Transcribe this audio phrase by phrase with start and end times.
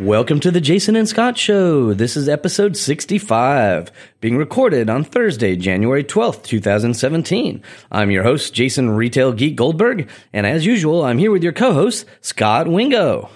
[0.00, 1.94] Welcome to the Jason and Scot Show.
[1.94, 3.90] This is episode 65,
[4.20, 7.62] being recorded on Thursday, January 12th, 2017.
[7.90, 11.72] I'm your host, Jason Retail Geek Goldberg, and as usual, I'm here with your co
[11.72, 13.30] host, Scot Wingo.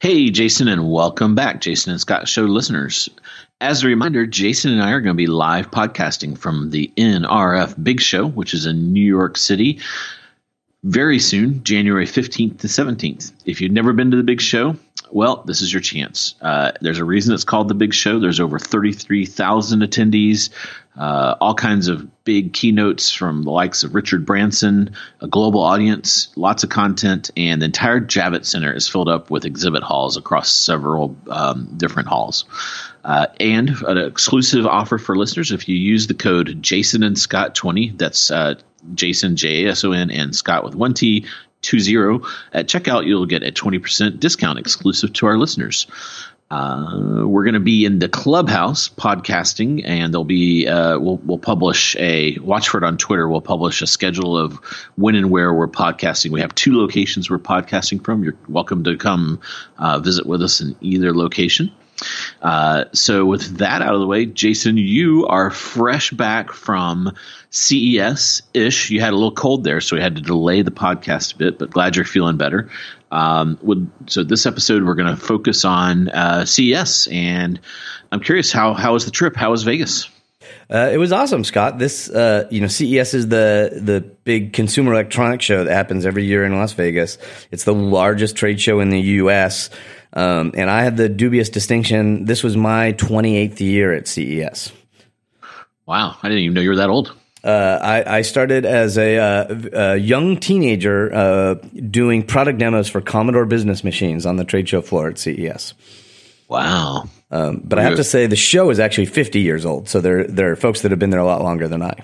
[0.00, 3.08] Hey, Jason, and welcome back, Jason and Scot Show listeners.
[3.60, 7.80] As a reminder, Jason and I are going to be live podcasting from the NRF
[7.84, 9.78] Big Show, which is in New York City,
[10.82, 13.30] very soon, January 15th to 17th.
[13.46, 14.76] If you've never been to the Big Show,
[15.14, 16.34] well, this is your chance.
[16.42, 18.18] Uh, there's a reason it's called the Big Show.
[18.18, 20.50] There's over 33,000 attendees,
[20.98, 26.32] uh, all kinds of big keynotes from the likes of Richard Branson, a global audience,
[26.34, 30.52] lots of content, and the entire Javits Center is filled up with exhibit halls across
[30.52, 32.44] several um, different halls.
[33.04, 37.54] Uh, and an exclusive offer for listeners if you use the code Jason and Scot
[37.54, 38.56] 20, that's uh,
[38.94, 41.26] Jason, J A S O N, and Scot with one T,
[41.64, 45.86] 20 at checkout you'll get a 20% discount exclusive to our listeners.
[46.50, 51.38] Uh, we're going to be in the clubhouse podcasting and there'll be uh, we'll, we'll
[51.38, 54.52] publish a watch for it on twitter we'll publish a schedule of
[54.96, 56.30] when and where we're podcasting.
[56.30, 58.22] We have two locations we're podcasting from.
[58.22, 59.40] You're welcome to come
[59.78, 61.72] uh, visit with us in either location
[62.42, 67.14] uh, so with that out of the way, Jason, you are fresh back from
[67.50, 68.90] CES ish.
[68.90, 71.58] You had a little cold there, so we had to delay the podcast a bit,
[71.58, 72.70] but glad you're feeling better.
[73.10, 77.60] Um, would, so this episode we're going to focus on uh, CES, and
[78.10, 79.36] I'm curious how how was the trip?
[79.36, 80.08] How was Vegas?
[80.70, 81.78] Uh, it was awesome, Scot.
[81.78, 86.24] This, uh, you know, CES is the the big consumer electronics show that happens every
[86.24, 87.18] year in Las Vegas.
[87.50, 89.70] It's the largest trade show in the U.S.
[90.14, 92.24] Um, and I had the dubious distinction.
[92.24, 94.72] This was my 28th year at CES.
[95.86, 97.14] Wow, I didn't even know you were that old.
[97.42, 101.54] Uh, I, I, started as a, uh, a young teenager uh,
[101.90, 105.74] doing product demos for Commodore business machines on the trade show floor at CES.
[106.48, 107.04] Wow.
[107.30, 109.90] Um, but I have to say, the show is actually 50 years old.
[109.90, 112.02] So there, there are folks that have been there a lot longer than I.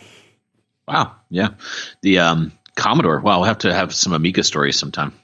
[0.87, 1.15] Wow.
[1.31, 1.51] Yeah.
[2.03, 3.21] The um, Commodore.
[3.21, 3.39] Wow.
[3.39, 5.15] We'll have to have some Amiga stories sometime.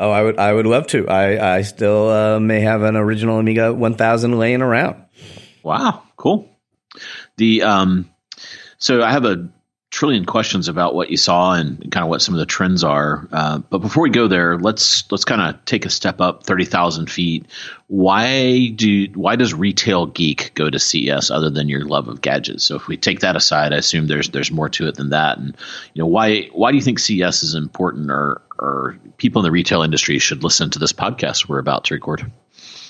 [0.00, 1.06] Oh, I would I would love to.
[1.06, 5.04] I I still uh, may have an original Amiga 1000 laying around.
[5.62, 6.48] Wow, cool.
[7.36, 8.08] The um,
[8.78, 9.50] so I have a
[9.90, 13.28] trillion questions about what you saw and kind of what some of the trends are.
[13.32, 16.64] Uh, but before we go there, let's let's kind of take a step up thirty
[16.64, 17.46] thousand feet.
[17.88, 22.64] Why do why does retail geek go to CES other than your love of gadgets?
[22.64, 25.38] So if we take that aside, I assume there's there's more to it than that.
[25.38, 25.56] And
[25.92, 29.50] you know why why do you think CES is important, or or people in the
[29.50, 32.30] retail industry should listen to this podcast we're about to record?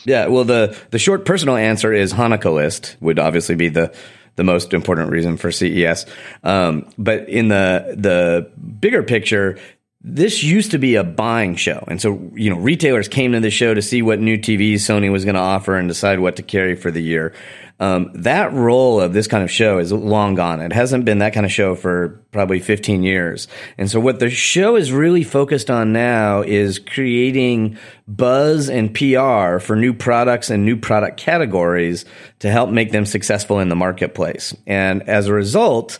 [0.05, 3.95] Yeah, well the the short personal answer is Hanukkah list would obviously be the
[4.37, 6.07] the most important reason for CES.
[6.43, 9.59] Um, but in the the bigger picture,
[10.03, 11.85] this used to be a buying show.
[11.87, 15.13] And so, you know, retailers came to the show to see what new TVs Sony
[15.13, 17.35] was going to offer and decide what to carry for the year.
[17.81, 20.61] Um, that role of this kind of show is long gone.
[20.61, 23.49] It hasn't been that kind of show for probably 15 years.
[23.79, 29.59] And so what the show is really focused on now is creating buzz and PR
[29.59, 32.05] for new products and new product categories
[32.41, 34.55] to help make them successful in the marketplace.
[34.67, 35.99] And as a result,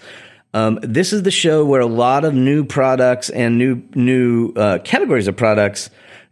[0.53, 4.79] um, this is the show where a lot of new products and new new uh,
[4.79, 5.91] categories of products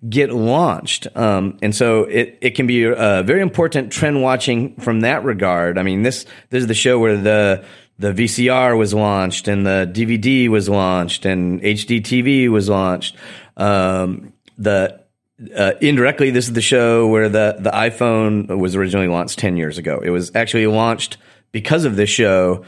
[0.08, 1.08] get launched.
[1.16, 5.78] Um, and so it, it can be uh, very important trend watching from that regard.
[5.78, 7.64] I mean, this, this is the show where the,
[7.98, 13.16] the VCR was launched and the DVD was launched and HD TV was launched.
[13.56, 15.00] Um, the,
[15.56, 19.78] uh, indirectly, this is the show where the, the iPhone was originally launched 10 years
[19.78, 20.00] ago.
[20.02, 21.16] It was actually launched
[21.50, 22.64] because of this show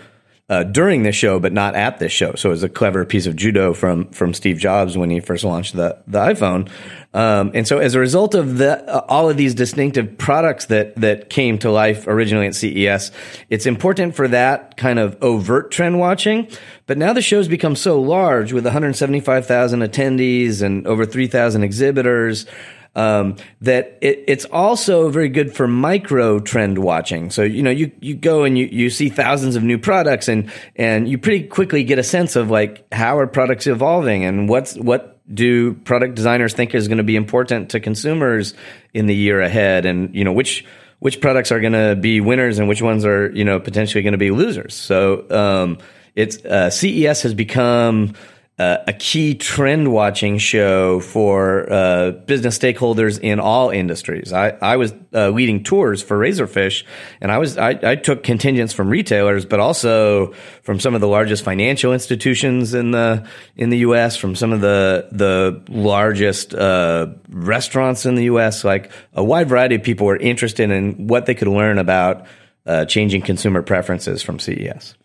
[0.51, 2.35] uh, during this show, but not at this show.
[2.35, 5.45] So it was a clever piece of judo from from Steve Jobs when he first
[5.45, 6.69] launched the the iPhone.
[7.15, 10.97] Um, and so as a result of the uh, all of these distinctive products that
[10.97, 13.13] that came to life originally at CES,
[13.49, 16.49] it's important for that kind of overt trend watching.
[16.87, 22.47] But now the show's become so large with 175,000 attendees and over 3,000 exhibitors
[22.95, 27.31] um, that it, it's also very good for micro trend watching.
[27.31, 30.51] So you know you you go and you you see thousands of new products and
[30.77, 34.77] and you pretty quickly get a sense of like how are products evolving and what's
[34.77, 38.55] what do product designers think is going to be important to consumers
[38.93, 40.65] in the year ahead and you know which
[40.99, 44.13] which products are going to be winners and which ones are you know potentially going
[44.13, 44.75] to be losers.
[44.75, 45.79] So um,
[46.15, 48.15] it's uh, CES has become
[48.61, 54.35] uh, a key trend watching show for uh, business stakeholders in all industries.
[54.35, 56.85] I, I was uh, leading tours for Razorfish,
[57.23, 61.09] and I was I, I, took contingents from retailers, but also from some of the
[61.09, 63.27] largest financial institutions in the
[63.57, 68.63] in the U.S., from some of the the largest uh, restaurants in the U.S.
[68.63, 72.27] Like a wide variety of people were interested in what they could learn about
[72.67, 74.97] uh, changing consumer preferences from CES.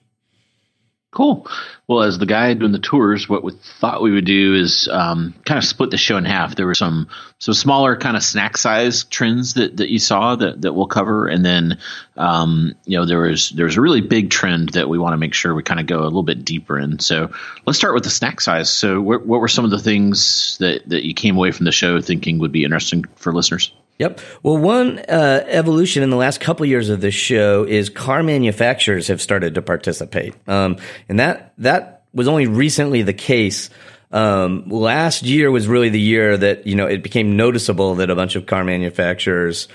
[1.16, 1.48] Cool.
[1.88, 5.34] Well, as the guy doing the tours, what we thought we would do is um,
[5.46, 6.58] kind of split the show in half.
[6.58, 7.08] There were some
[7.40, 11.28] some smaller kind of snack size trends that, that you saw that, that we'll cover,
[11.28, 11.78] and then
[12.18, 15.18] um, you know there was there was a really big trend that we want to
[15.18, 17.00] make sure we kind of go a little bit deeper in.
[17.00, 17.32] So
[17.66, 18.70] let's start with the snack size.
[18.70, 21.72] So what, what were some of the things that that you came away from the
[21.72, 23.72] show thinking would be interesting for listeners?
[23.98, 24.20] Yep.
[24.44, 29.08] Well, one uh, evolution in the last couple years of this show is car manufacturers
[29.08, 30.78] have started to participate, um,
[31.08, 33.70] and that that was only recently the case.
[34.12, 38.16] Um, last year was really the year that you know it became noticeable that a
[38.16, 39.70] bunch of car manufacturers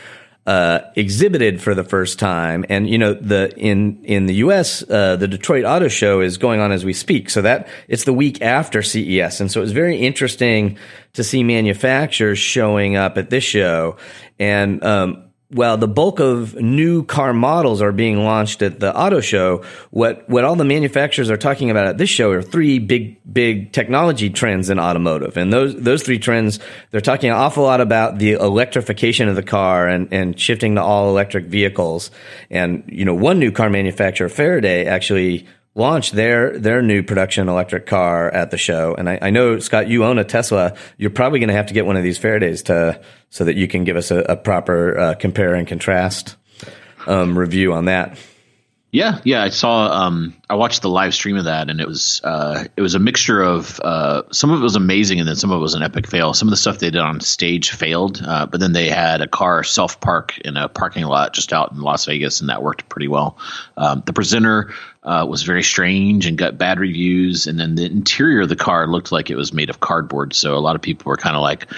[0.46, 2.64] uh, exhibited for the first time.
[2.68, 6.60] And you know, the in in the U.S., uh, the Detroit Auto Show is going
[6.60, 7.30] on as we speak.
[7.30, 10.78] So that it's the week after CES, and so it was very interesting
[11.12, 13.96] to see manufacturers showing up at this show.
[14.38, 19.20] And um, well, the bulk of new car models are being launched at the auto
[19.20, 19.64] show.
[19.90, 23.72] What what all the manufacturers are talking about at this show are three big big
[23.72, 26.60] technology trends in automotive, and those those three trends
[26.92, 30.82] they're talking an awful lot about the electrification of the car and and shifting to
[30.82, 32.12] all electric vehicles.
[32.48, 37.86] And you know, one new car manufacturer, Faraday, actually launched their their new production electric
[37.86, 38.94] car at the show.
[38.94, 40.76] And I, I know Scot, you own a Tesla.
[40.98, 43.00] You're probably going to have to get one of these Faradays to
[43.30, 46.36] so that you can give us a, a proper uh, compare and contrast
[47.06, 48.18] um, review on that.
[48.92, 49.86] Yeah, yeah, I saw.
[49.86, 52.98] Um, I watched the live stream of that, and it was uh, it was a
[52.98, 55.82] mixture of uh, some of it was amazing, and then some of it was an
[55.82, 56.34] epic fail.
[56.34, 59.28] Some of the stuff they did on stage failed, uh, but then they had a
[59.28, 62.88] car self park in a parking lot just out in Las Vegas, and that worked
[62.88, 63.38] pretty well.
[63.76, 68.40] Um, the presenter uh, was very strange and got bad reviews, and then the interior
[68.40, 70.34] of the car looked like it was made of cardboard.
[70.34, 71.68] So a lot of people were kind of like,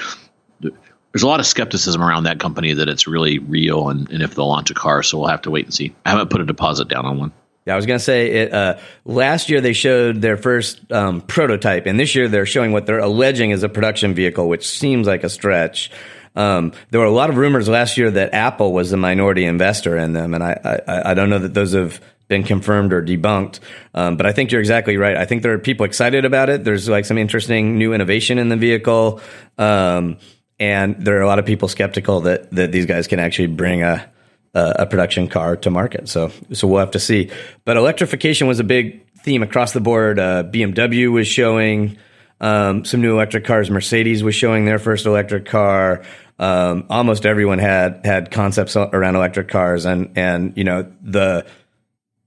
[1.12, 4.35] there's a lot of skepticism around that company that it's really real and, and if
[4.35, 5.03] they'll launch a car.
[5.03, 5.94] So we'll have to wait and see.
[6.05, 7.32] I haven't put a deposit down on one.
[7.67, 8.53] Yeah, I was going to say it.
[8.53, 12.87] Uh, last year they showed their first um, prototype, and this year they're showing what
[12.87, 15.93] they're alleging is a production vehicle, which seems like a stretch.
[16.35, 19.97] Um, there were a lot of rumors last year that Apple was the minority investor
[19.97, 23.61] in them, and I, I, I don't know that those have been confirmed or debunked.
[23.94, 25.17] Um, but I think you're exactly right.
[25.17, 26.64] I think there are people excited about it.
[26.64, 29.20] There's like some interesting new innovation in the vehicle.
[29.59, 30.17] Um,
[30.62, 33.82] and there are a lot of people skeptical that that these guys can actually bring
[33.82, 34.09] a
[34.55, 36.09] a, production car to market.
[36.09, 37.31] So so we'll have to see.
[37.64, 40.20] But electrification was a big theme across the board.
[40.20, 41.99] Uh, BMW was showing
[42.41, 43.70] um, some new electric cars.
[43.70, 46.05] Mercedes was showing their first electric car.
[46.38, 51.44] Um, almost everyone had had concepts around electric cars, and and you know the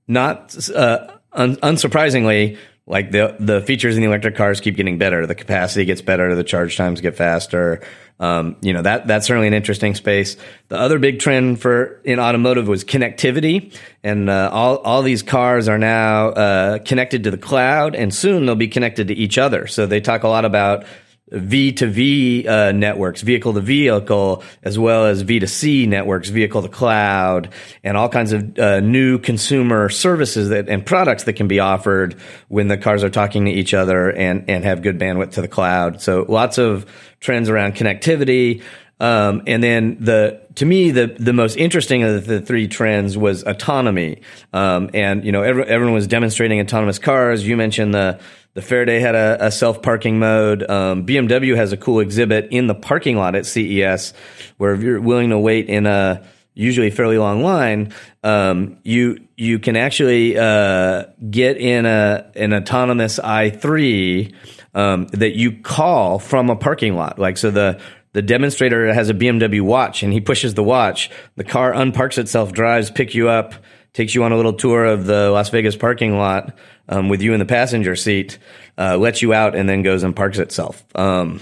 [0.09, 5.25] not uh, un- unsurprisingly like the the features in the electric cars keep getting better.
[5.25, 6.35] The capacity gets better.
[6.35, 7.81] The charge times get faster.
[8.17, 10.37] Um, you know that that's certainly an interesting space.
[10.69, 15.67] The other big trend for in automotive was connectivity, and uh, all all these cars
[15.67, 19.67] are now uh, connected to the cloud, and soon they'll be connected to each other.
[19.67, 20.85] So they talk a lot about
[21.31, 26.29] V to V uh, networks, vehicle to vehicle, as well as V to C networks,
[26.29, 27.49] vehicle to cloud,
[27.83, 32.15] and all kinds of uh, new consumer services that and products that can be offered
[32.47, 35.47] when the cars are talking to each other and and have good bandwidth to the
[35.47, 35.99] cloud.
[35.99, 36.85] So lots of
[37.19, 38.61] trends around connectivity.
[38.99, 43.43] Um, and then the to me the the most interesting of the three trends was
[43.43, 44.21] autonomy.
[44.53, 47.45] Um, and you know every, everyone was demonstrating autonomous cars.
[47.45, 48.19] You mentioned the
[48.53, 50.69] the Faraday had a, a self parking mode.
[50.69, 54.13] Um, BMW has a cool exhibit in the parking lot at CES
[54.57, 59.59] where if you're willing to wait in a usually fairly long line, um, you you
[59.59, 64.33] can actually uh, get in a an autonomous i3
[64.73, 67.19] um, that you call from a parking lot.
[67.19, 67.81] Like so, the
[68.15, 71.11] the demonstrator has a BMW watch and he pushes the watch.
[71.35, 73.55] The car unparks itself, drives, pick you up,
[73.91, 76.57] takes you on a little tour of the Las Vegas parking lot
[76.87, 78.37] um, with you in the passenger seat,
[78.77, 80.85] uh, lets you out, and then goes and parks itself.
[80.95, 81.41] Um,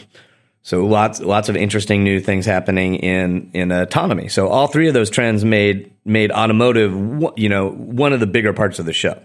[0.64, 4.28] so lots lots of interesting new things happening in in autonomy.
[4.28, 6.92] So all three of those trends made made automotive
[7.36, 9.22] you know one of the bigger parts of the show.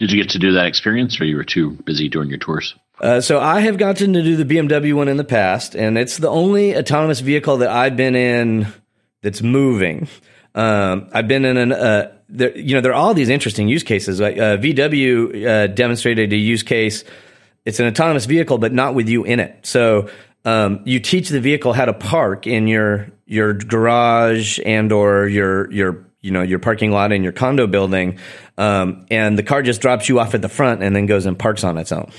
[0.00, 2.74] Did you get to do that experience, or you were too busy doing your tours?
[3.00, 6.16] Uh, so I have gotten to do the BMW one in the past, and it's
[6.16, 8.66] the only autonomous vehicle that I've been in
[9.22, 10.08] that's moving.
[10.54, 13.82] Um, I've been in an, uh, there, you know, there are all these interesting use
[13.82, 14.20] cases.
[14.20, 17.04] Like uh, VW uh, demonstrated a use case.
[17.66, 19.66] It's an autonomous vehicle, but not with you in it.
[19.66, 20.08] So
[20.46, 25.70] um, you teach the vehicle how to park in your your garage and or your
[25.70, 28.18] your you know your parking lot in your condo building,
[28.58, 31.38] um, and the car just drops you off at the front and then goes and
[31.38, 32.10] parks on its own.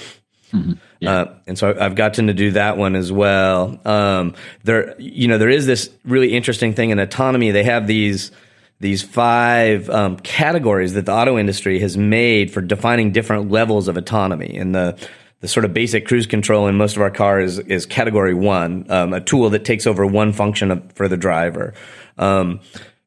[0.53, 0.73] Mm-hmm.
[0.99, 1.11] Yeah.
[1.11, 3.79] Uh, and so I've gotten to do that one as well.
[3.85, 7.51] Um, there, you know, there is this really interesting thing in autonomy.
[7.51, 8.31] They have these
[8.79, 13.95] these five um, categories that the auto industry has made for defining different levels of
[13.95, 14.57] autonomy.
[14.57, 14.97] And the
[15.39, 18.85] the sort of basic cruise control in most of our cars is, is category one,
[18.89, 21.73] um, a tool that takes over one function of, for the driver.
[22.19, 22.59] Um,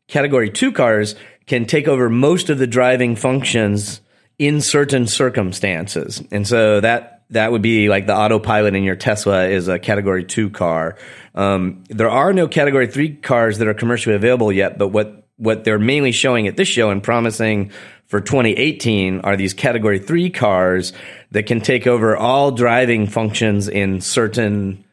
[0.09, 1.15] category two cars
[1.47, 4.01] can take over most of the driving functions
[4.39, 6.23] in certain circumstances.
[6.31, 10.25] And so that that would be like the autopilot in your Tesla is a category
[10.25, 10.97] two car.
[11.35, 15.65] Um, there are no category three cars that are commercially available yet, but what what
[15.65, 17.73] they're mainly showing at this show and promising
[18.07, 20.93] for 2018 are these category three cars
[21.33, 24.85] that can take over all driving functions in certain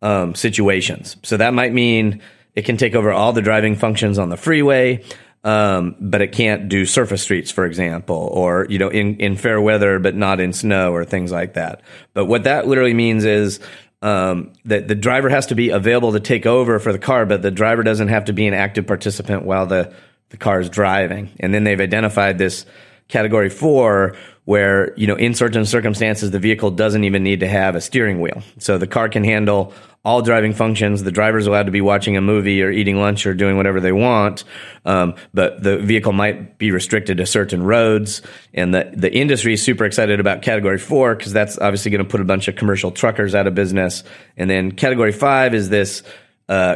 [0.00, 1.16] um, situations.
[1.22, 2.22] So that might mean
[2.60, 5.02] it can take over all the driving functions on the freeway,
[5.44, 9.58] um, but it can't do surface streets, for example, or you know, in in fair
[9.58, 11.80] weather but not in snow or things like that.
[12.12, 13.60] But what that literally means is
[14.02, 17.40] um, that the driver has to be available to take over for the car, but
[17.40, 19.94] the driver doesn't have to be an active participant while the
[20.28, 21.30] the car is driving.
[21.40, 22.66] And then they've identified this
[23.10, 27.76] category four where, you know, in certain circumstances, the vehicle doesn't even need to have
[27.76, 28.42] a steering wheel.
[28.58, 31.02] So the car can handle all driving functions.
[31.02, 33.92] The driver's allowed to be watching a movie or eating lunch or doing whatever they
[33.92, 34.44] want.
[34.86, 38.22] Um, but the vehicle might be restricted to certain roads.
[38.54, 42.10] And the, the industry is super excited about category four because that's obviously going to
[42.10, 44.02] put a bunch of commercial truckers out of business.
[44.38, 46.02] And then category five is this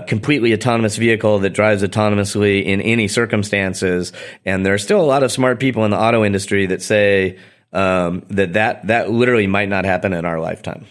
[0.06, 4.12] completely autonomous vehicle that drives autonomously in any circumstances.
[4.44, 7.38] And there are still a lot of smart people in the auto industry that say
[7.72, 10.86] um, that, that that literally might not happen in our lifetime.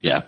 [0.00, 0.22] Yeah.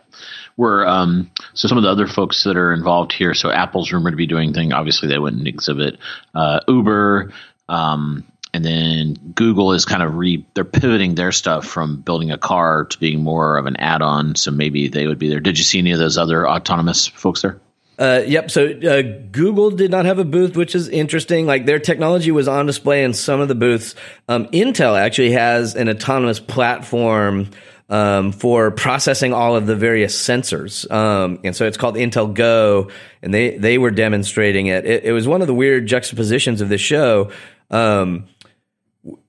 [0.56, 3.34] We're um, so some of the other folks that are involved here.
[3.34, 4.72] So Apple's rumored to be doing thing.
[4.72, 5.98] Obviously, they wouldn't exhibit.
[6.34, 7.32] Uh, Uber,
[7.68, 12.38] um, and then Google is kind of re they're pivoting their stuff from building a
[12.38, 14.35] car to being more of an add-on.
[14.35, 15.40] So maybe they would be there.
[15.40, 17.61] Did you see any of those other autonomous folks there?
[17.99, 18.50] Uh, yep.
[18.50, 21.45] So uh, Google did not have a booth, which is interesting.
[21.47, 23.95] Like their technology was on display in some of the booths.
[24.26, 27.50] Um, Intel actually has an autonomous platform
[27.90, 32.88] um, for processing all of the various sensors, um, and so it's called Intel Go,
[33.21, 34.87] and they they were demonstrating it.
[34.87, 37.33] It, it was one of the weird juxtapositions of this show.
[37.71, 38.28] Um,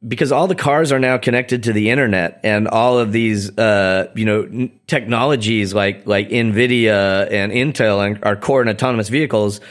[0.05, 4.11] because all the cars are now connected to the internet and all of these uh,
[4.15, 9.61] you know n- technologies like like Nvidia and Intel and are core in autonomous vehicles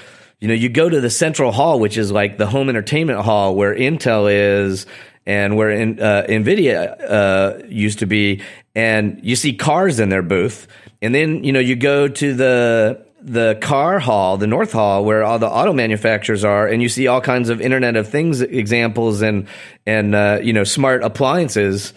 [0.40, 3.54] you know you go to the central hall which is like the home entertainment hall
[3.54, 4.86] where Intel is
[5.26, 8.42] and where in, uh, Nvidia uh, used to be.
[8.74, 10.66] And you see cars in their booth.
[11.02, 15.22] And then you know you go to the the car hall, the North Hall, where
[15.22, 19.22] all the auto manufacturers are, and you see all kinds of Internet of Things examples
[19.22, 19.46] and
[19.86, 21.92] and uh, you know smart appliances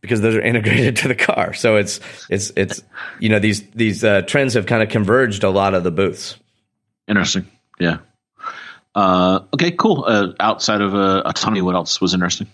[0.00, 1.54] because those are integrated to the car.
[1.54, 2.82] So it's it's it's
[3.20, 6.36] you know these these uh, trends have kind of converged a lot of the booths.
[7.08, 7.46] Interesting,
[7.78, 7.98] yeah.
[8.94, 10.04] Uh, okay, cool.
[10.06, 12.48] Uh, outside of uh, autonomy, what else was interesting?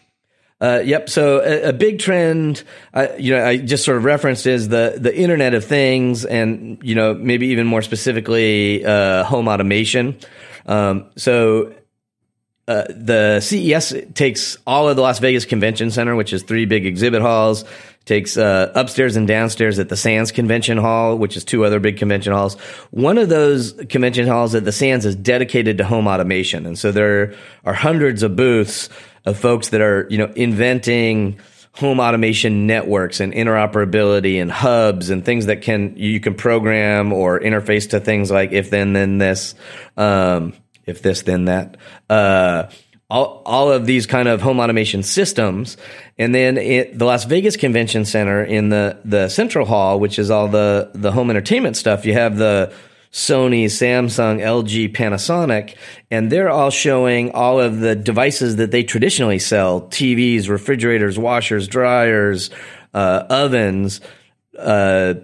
[0.63, 1.11] Uh, yep.
[1.11, 2.63] So a, a big trend,
[2.95, 6.79] uh, you know, I just sort of referenced is the the Internet of Things, and
[6.85, 10.17] you know, maybe even more specifically, uh, home automation.
[10.65, 11.75] Um, so
[12.69, 16.87] uh, the CES takes all of the Las Vegas Convention Center, which is three big
[16.87, 17.65] exhibit halls,
[18.05, 21.97] takes uh, upstairs and downstairs at the Sands Convention Hall, which is two other big
[21.97, 22.55] convention halls.
[22.93, 26.93] One of those convention halls at the Sands is dedicated to home automation, and so
[26.93, 28.89] there are hundreds of booths
[29.25, 31.39] of folks that are, you know, inventing
[31.75, 37.41] home automation networks and interoperability and hubs and things that can you can program or
[37.41, 39.55] interface to things like if then then this,
[39.97, 40.53] um,
[40.87, 41.77] if this then that.
[42.11, 42.69] Uh,
[43.13, 45.77] all, all of these kind of home automation systems.
[46.19, 50.31] And then it, the Las Vegas Convention Center in the, the central hall, which is
[50.31, 52.73] all the, the home entertainment stuff, you have the
[53.13, 55.77] Sony, Samsung, LG, Panasonic,
[56.11, 61.69] and they're all showing all of the devices that they traditionally sell TVs, refrigerators, washers,
[61.69, 62.51] dryers,
[62.95, 64.01] uh, ovens,
[64.59, 65.15] uh,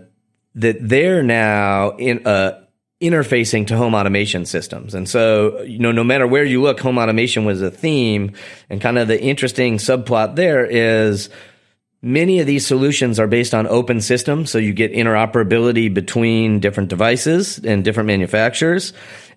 [0.55, 2.61] that they're now in, uh,
[3.01, 4.95] interfacing to home automation systems.
[4.95, 8.33] And so, you know, no matter where you look, home automation was a theme.
[8.69, 11.31] And kind of the interesting subplot there is
[12.01, 16.91] Many of these solutions are based on open systems, so you get interoperability between different
[16.91, 18.93] devices and different manufacturers.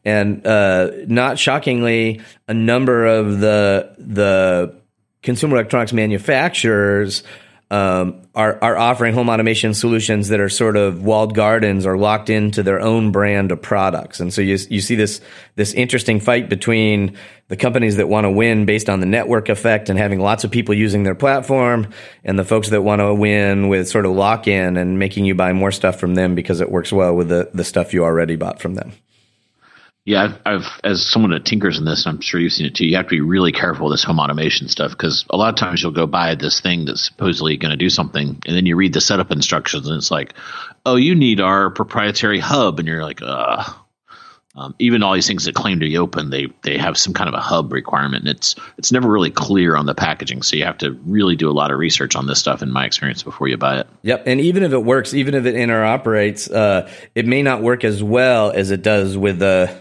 [0.05, 4.75] and uh, not shockingly, a number of the the
[5.23, 7.23] consumer electronics manufacturers
[7.71, 12.29] um, are are offering home automation solutions that are sort of walled gardens or locked
[12.29, 14.19] into their own brand of products.
[14.19, 15.21] And so you you see this
[15.55, 19.89] this interesting fight between the companies that want to win based on the network effect
[19.89, 21.87] and having lots of people using their platform,
[22.25, 25.33] and the folks that want to win with sort of lock in and making you
[25.33, 28.35] buy more stuff from them because it works well with the the stuff you already
[28.35, 28.91] bought from them.
[30.03, 32.87] Yeah, I've, I've, as someone that tinkers in this, I'm sure you've seen it too.
[32.87, 35.55] You have to be really careful with this home automation stuff because a lot of
[35.55, 38.75] times you'll go buy this thing that's supposedly going to do something, and then you
[38.75, 40.33] read the setup instructions, and it's like,
[40.87, 43.75] "Oh, you need our proprietary hub," and you're like, "Ugh."
[44.53, 47.29] Um, even all these things that claim to be open, they they have some kind
[47.29, 50.41] of a hub requirement, and it's it's never really clear on the packaging.
[50.41, 52.85] So you have to really do a lot of research on this stuff, in my
[52.85, 53.87] experience, before you buy it.
[54.01, 57.85] Yep, and even if it works, even if it interoperates, uh, it may not work
[57.85, 59.80] as well as it does with the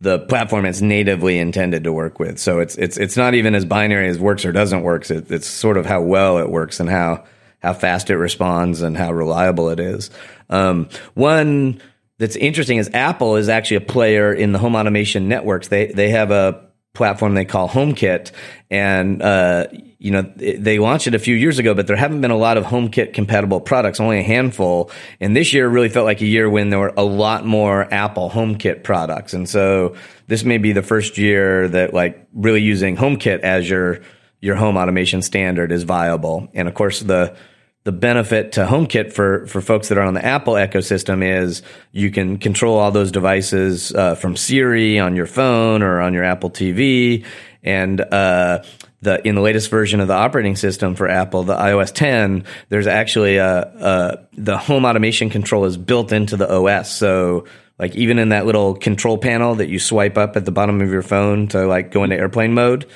[0.00, 2.38] the platform it's natively intended to work with.
[2.38, 5.10] So it's it's it's not even as binary as works or doesn't works.
[5.10, 7.24] It, it's sort of how well it works and how
[7.62, 10.10] how fast it responds and how reliable it is.
[10.48, 11.82] Um, one
[12.18, 15.68] that's interesting is Apple is actually a player in the home automation networks.
[15.68, 18.32] They they have a platform they call HomeKit,
[18.70, 19.66] and uh,
[19.98, 22.56] you know they launched it a few years ago, but there haven't been a lot
[22.56, 24.90] of HomeKit compatible products, only a handful.
[25.20, 28.30] And this year really felt like a year when there were a lot more Apple
[28.30, 33.40] HomeKit products, and so this may be the first year that like really using HomeKit
[33.40, 34.00] as your
[34.40, 36.48] your home automation standard is viable.
[36.54, 37.36] And of course the
[37.84, 42.10] the benefit to HomeKit for for folks that are on the Apple ecosystem is you
[42.10, 46.50] can control all those devices uh, from Siri on your phone or on your Apple
[46.50, 47.24] TV,
[47.62, 48.62] and uh,
[49.00, 52.86] the in the latest version of the operating system for Apple, the iOS 10, there's
[52.86, 57.46] actually a, a the home automation control is built into the OS, so
[57.78, 60.90] like even in that little control panel that you swipe up at the bottom of
[60.90, 62.86] your phone to like go into airplane mode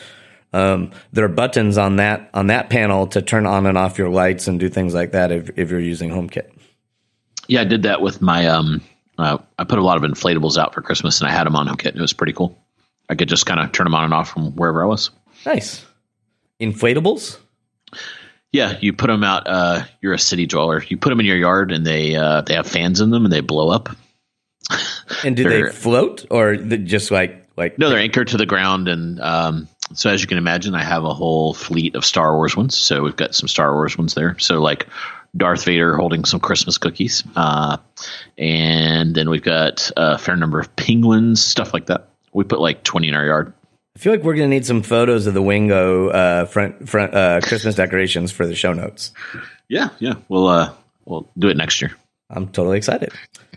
[0.54, 4.08] um, there are buttons on that on that panel to turn on and off your
[4.08, 6.48] lights and do things like that if, if you're using HomeKit.
[7.48, 8.46] Yeah, I did that with my.
[8.46, 8.80] Um,
[9.18, 11.66] uh, I put a lot of inflatables out for Christmas, and I had them on
[11.66, 11.96] HomeKit.
[11.96, 12.56] It was pretty cool.
[13.08, 15.10] I could just kind of turn them on and off from wherever I was.
[15.44, 15.84] Nice.
[16.60, 17.38] Inflatables.
[18.52, 19.48] Yeah, you put them out.
[19.48, 20.84] Uh, you're a city dweller.
[20.86, 23.32] You put them in your yard, and they uh, they have fans in them, and
[23.32, 23.88] they blow up.
[25.24, 27.76] and do they float, or just like like?
[27.76, 31.04] No, they're anchored to the ground, and um, so as you can imagine, I have
[31.04, 32.76] a whole fleet of Star Wars ones.
[32.76, 34.38] So we've got some Star Wars ones there.
[34.38, 34.86] So like
[35.36, 37.78] Darth Vader holding some Christmas cookies, uh,
[38.38, 42.08] and then we've got a fair number of penguins, stuff like that.
[42.32, 43.52] We put like twenty in our yard.
[43.96, 47.14] I feel like we're going to need some photos of the Wingo uh, front front
[47.14, 49.12] uh, Christmas decorations for the show notes.
[49.68, 50.72] Yeah, yeah, we'll uh,
[51.04, 51.96] we'll do it next year.
[52.30, 53.12] I'm totally excited.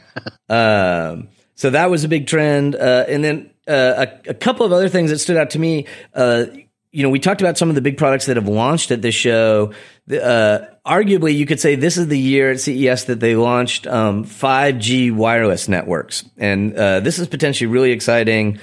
[0.49, 4.71] um, so that was a big trend, uh, and then uh, a, a, couple of
[4.71, 5.85] other things that stood out to me.
[6.13, 6.45] Uh,
[6.91, 9.13] you know, we talked about some of the big products that have launched at this
[9.13, 9.73] show.
[10.09, 14.23] Uh, arguably, you could say this is the year at CES that they launched um,
[14.23, 18.59] 5G wireless networks, and uh, this is potentially really exciting.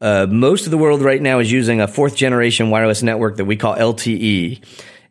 [0.00, 3.44] Uh, most of the world right now is using a fourth generation wireless network that
[3.44, 4.62] we call LTE.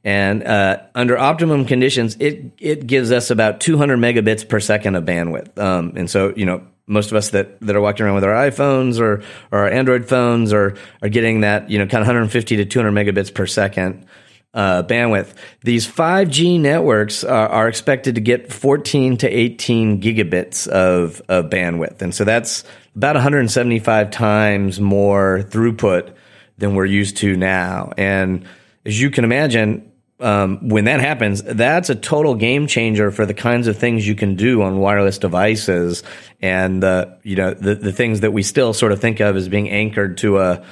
[0.03, 5.05] And uh, under optimum conditions, it it gives us about 200 megabits per second of
[5.05, 5.57] bandwidth.
[5.57, 8.49] Um, and so, you know, most of us that, that are walking around with our
[8.49, 12.57] iPhones or, or our Android phones are, are getting that, you know, kind of 150
[12.57, 14.05] to 200 megabits per second
[14.53, 15.33] uh, bandwidth.
[15.61, 22.01] These 5G networks are, are, expected to get 14 to 18 gigabits of, of bandwidth.
[22.01, 22.63] And so that's
[22.95, 26.13] about 175 times more throughput
[26.57, 27.93] than we're used to now.
[27.97, 28.45] And
[28.85, 33.33] as you can imagine, um, when that happens, that's a total game changer for the
[33.33, 36.03] kinds of things you can do on wireless devices,
[36.41, 39.49] and the you know the the things that we still sort of think of as
[39.49, 40.63] being anchored to a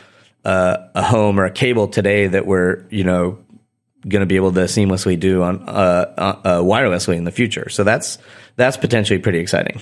[0.46, 3.40] a, a home or a cable today that we're you know
[4.08, 7.70] going to be able to seamlessly do on uh, uh, uh, wirelessly in the future.
[7.70, 8.18] So that's
[8.56, 9.82] that's potentially pretty exciting.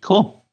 [0.00, 0.45] Cool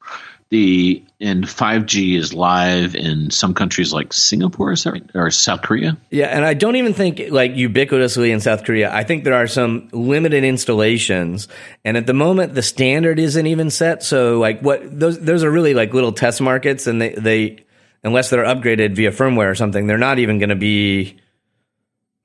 [0.50, 5.10] the and 5G is live in some countries like Singapore is that right?
[5.14, 5.96] or South Korea.
[6.10, 8.94] Yeah, and I don't even think like ubiquitously in South Korea.
[8.94, 11.48] I think there are some limited installations,
[11.84, 14.02] and at the moment the standard isn't even set.
[14.02, 17.64] So like what those those are really like little test markets, and they they
[18.04, 21.16] unless they're upgraded via firmware or something, they're not even going to be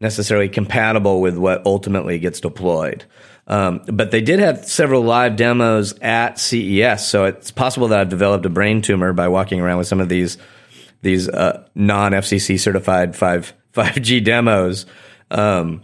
[0.01, 3.05] necessarily compatible with what ultimately gets deployed.
[3.49, 8.09] Um, but they did have several live demos at CES, so it's possible that I've
[8.09, 10.37] developed a brain tumor by walking around with some of these
[11.01, 14.85] these uh, non FCC certified five five G demos.
[15.31, 15.81] Um,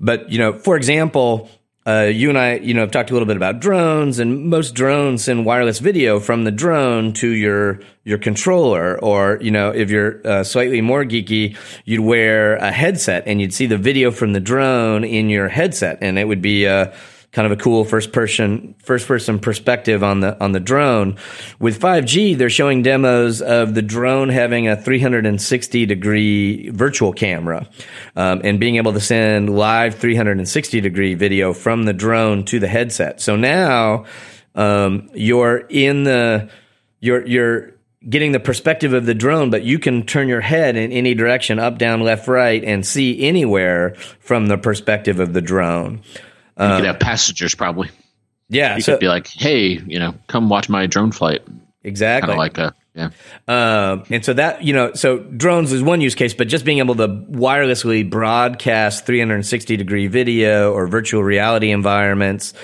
[0.00, 1.50] but you know, for example,
[1.86, 4.74] uh, you and I, you know, have talked a little bit about drones, and most
[4.74, 9.90] drones send wireless video from the drone to your your controller, or you know, if
[9.90, 14.32] you're uh, slightly more geeky, you'd wear a headset and you'd see the video from
[14.32, 16.66] the drone in your headset, and it would be.
[16.66, 16.92] Uh,
[17.36, 21.16] kind of a cool first person first person perspective on the on the drone.
[21.60, 27.68] With 5G, they're showing demos of the drone having a 360 degree virtual camera
[28.16, 32.68] um, and being able to send live 360 degree video from the drone to the
[32.68, 33.20] headset.
[33.20, 34.06] So now
[34.54, 36.48] um, you're in the
[37.00, 37.74] you're you're
[38.08, 41.58] getting the perspective of the drone, but you can turn your head in any direction,
[41.58, 46.00] up, down, left, right, and see anywhere from the perspective of the drone.
[46.58, 47.90] You could have passengers probably.
[48.48, 51.42] Yeah, You so could be like, "Hey, you know, come watch my drone flight."
[51.82, 52.26] exactly.
[52.26, 53.10] Kind of like a yeah.
[53.46, 56.78] Um, and so that, you know, so drones is one use case, but just being
[56.78, 62.54] able to wirelessly broadcast 360 degree video or virtual reality environments,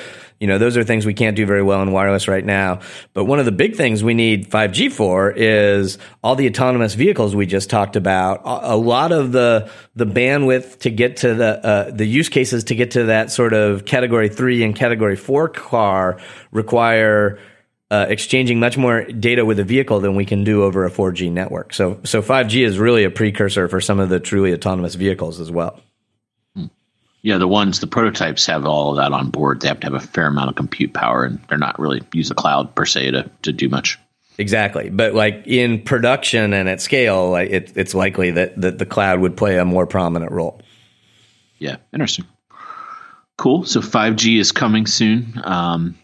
[0.43, 2.81] you know, those are things we can't do very well in wireless right now.
[3.15, 7.37] But one of the big things we need 5G for is all the autonomous vehicles
[7.37, 8.41] we just talked about.
[8.45, 12.75] A, lot of the, the bandwidth to get to the, uh, the use cases to
[12.75, 17.39] get to that sort of category three and category four car require
[17.93, 21.31] uh, exchanging much more data with a vehicle than we can do over a 4G
[21.31, 21.73] network.
[21.73, 25.53] So, so 5G is really a precursor for some of the truly autonomous vehicles as
[25.53, 25.79] well.
[27.23, 29.61] Yeah, the ones the prototypes have all of that on board.
[29.61, 32.29] They have to have a fair amount of compute power, and they're not really use
[32.29, 33.99] the cloud per se to to do much.
[34.39, 38.87] Exactly, but like in production and at scale, like it, it's likely that, that the
[38.87, 40.61] cloud would play a more prominent role.
[41.59, 42.25] Yeah, interesting.
[43.37, 43.65] Cool.
[43.65, 45.41] So 5G is coming soon.
[45.45, 45.99] Um,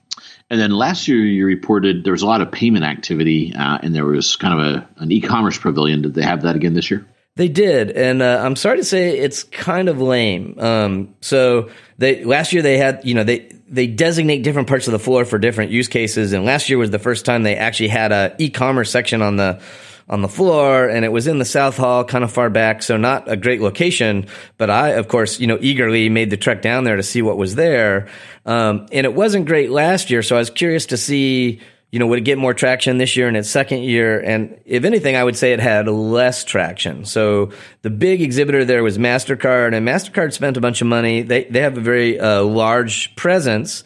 [0.51, 3.95] and then last year you reported there was a lot of payment activity, uh, and
[3.95, 6.03] there was kind of a an e-commerce pavilion.
[6.03, 7.07] Did they have that again this year?
[7.39, 10.59] They did, and uh, I'm sorry to say it's kind of lame.
[10.59, 14.93] Um, so they last year they had, you know, they they designate different parts of
[14.93, 17.91] the floor for different use cases, and last year was the first time they actually
[17.91, 19.61] had a e-commerce section on the
[20.09, 22.97] on the floor, and it was in the South Hall, kind of far back, so
[22.97, 24.27] not a great location.
[24.57, 27.39] But I, of course, you know, eagerly made the trek down there to see what
[27.39, 28.09] was there,
[28.47, 30.25] um, and it wasn't great last year.
[30.25, 33.29] So I was curious to see you know, would it get more traction this year
[33.29, 34.21] in its second year?
[34.21, 37.07] And if anything, I would say it had less traction.
[37.07, 41.23] So the big exhibitor there was MasterCard, and MasterCard spent a bunch of money.
[41.23, 43.85] They, they have a very uh, large presence,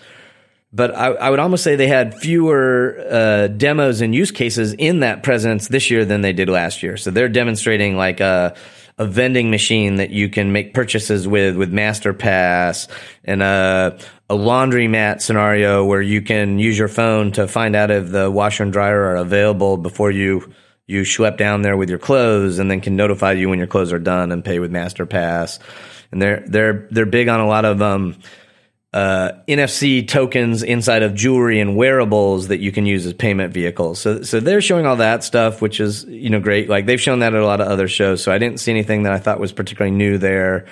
[0.72, 5.00] but I, I, would almost say they had fewer uh, demos and use cases in
[5.00, 6.96] that presence this year than they did last year.
[6.96, 8.56] So they're demonstrating like a,
[8.98, 12.88] a vending machine that you can make purchases with, with MasterPass,
[13.24, 18.10] and a, a laundromat scenario where you can use your phone to find out if
[18.10, 20.52] the washer and dryer are available before you
[20.86, 23.92] you schlep down there with your clothes, and then can notify you when your clothes
[23.92, 25.58] are done and pay with MasterPass.
[26.10, 28.16] And they're they're they're big on a lot of um,
[28.92, 33.98] uh, NFC tokens inside of jewelry and wearables that you can use as payment vehicles.
[33.98, 36.68] So, so they're showing all that stuff, which is you know great.
[36.68, 38.22] Like they've shown that at a lot of other shows.
[38.22, 40.66] So I didn't see anything that I thought was particularly new there.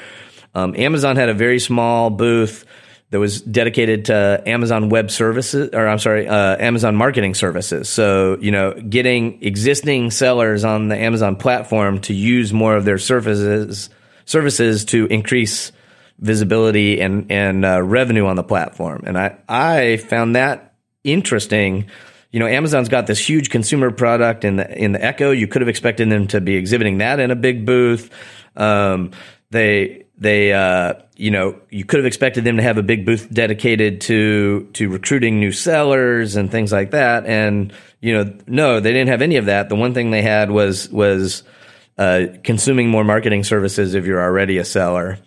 [0.54, 2.66] Um, Amazon had a very small booth
[3.10, 7.88] that was dedicated to Amazon Web Services, or I'm sorry, uh, Amazon Marketing Services.
[7.88, 12.98] So, you know, getting existing sellers on the Amazon platform to use more of their
[12.98, 13.90] services
[14.26, 15.72] services to increase
[16.20, 19.02] visibility and and uh, revenue on the platform.
[19.06, 21.86] And I I found that interesting.
[22.30, 25.32] You know, Amazon's got this huge consumer product in the in the Echo.
[25.32, 28.10] You could have expected them to be exhibiting that in a big booth.
[28.56, 29.10] Um,
[29.50, 33.28] they they uh, you know you could have expected them to have a big booth
[33.32, 38.92] dedicated to to recruiting new sellers and things like that and you know no they
[38.92, 41.42] didn't have any of that the one thing they had was was
[41.98, 45.18] uh, consuming more marketing services if you're already a seller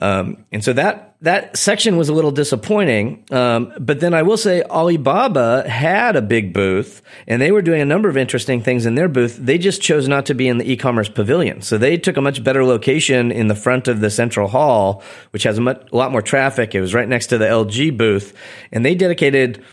[0.00, 3.24] um, and so that that section was a little disappointing.
[3.32, 7.80] Um, but then I will say Alibaba had a big booth, and they were doing
[7.80, 9.36] a number of interesting things in their booth.
[9.36, 12.44] They just chose not to be in the e-commerce pavilion, so they took a much
[12.44, 16.12] better location in the front of the central hall, which has a, much, a lot
[16.12, 16.74] more traffic.
[16.74, 18.34] It was right next to the LG booth,
[18.70, 19.64] and they dedicated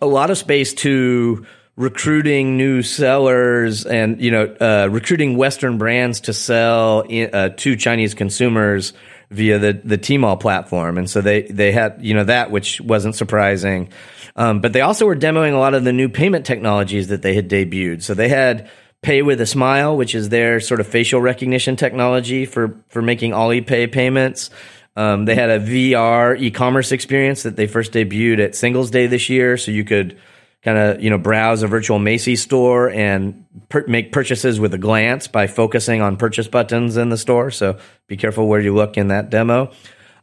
[0.00, 6.20] a lot of space to recruiting new sellers and you know uh, recruiting Western brands
[6.20, 8.92] to sell in, uh, to Chinese consumers
[9.30, 13.14] via the the Tmall platform, and so they they had you know that which wasn't
[13.14, 13.88] surprising,
[14.36, 17.34] um, but they also were demoing a lot of the new payment technologies that they
[17.34, 18.02] had debuted.
[18.02, 18.70] So they had
[19.02, 23.32] Pay with a Smile, which is their sort of facial recognition technology for for making
[23.32, 24.50] Alipay payments.
[24.94, 29.30] Um, they had a VR e-commerce experience that they first debuted at Singles Day this
[29.30, 30.20] year, so you could
[30.62, 34.78] kind of you know browse a virtual Macy's store and per- make purchases with a
[34.78, 37.50] glance by focusing on purchase buttons in the store.
[37.50, 39.72] So be careful where you look in that demo.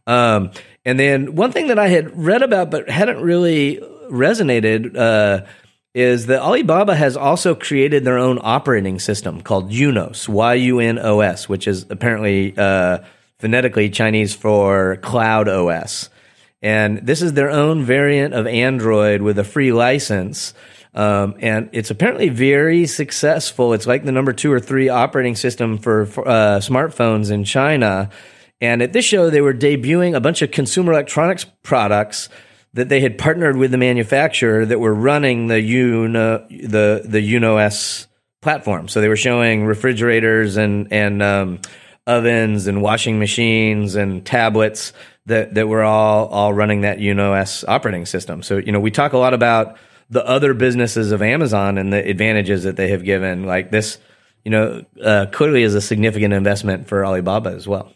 [0.07, 0.51] Um,
[0.85, 5.45] and then one thing that I had read about but hadn't really resonated uh,
[5.93, 10.99] is that Alibaba has also created their own operating system called YunOS, Y U N
[10.99, 12.99] O S, which is apparently uh,
[13.39, 16.09] phonetically Chinese for Cloud OS.
[16.61, 20.53] And this is their own variant of Android with a free license.
[20.93, 23.73] Um, and it's apparently very successful.
[23.73, 28.09] It's like the number two or three operating system for, for uh, smartphones in China.
[28.59, 32.27] And at this show, they were debuting a bunch of consumer electronics products
[32.73, 38.07] that they had partnered with the manufacturer that were running the Uno, the the YunOS
[38.41, 38.87] platform.
[38.87, 41.59] So they were showing refrigerators and and um,
[42.05, 44.93] ovens and washing machines and tablets
[45.25, 48.43] that that we're all all running that YunOS operating system.
[48.43, 49.77] So you know we talk a lot about
[50.09, 53.45] the other businesses of Amazon and the advantages that they have given.
[53.45, 53.99] Like this,
[54.43, 57.93] you know, uh, clearly is a significant investment for Alibaba as well.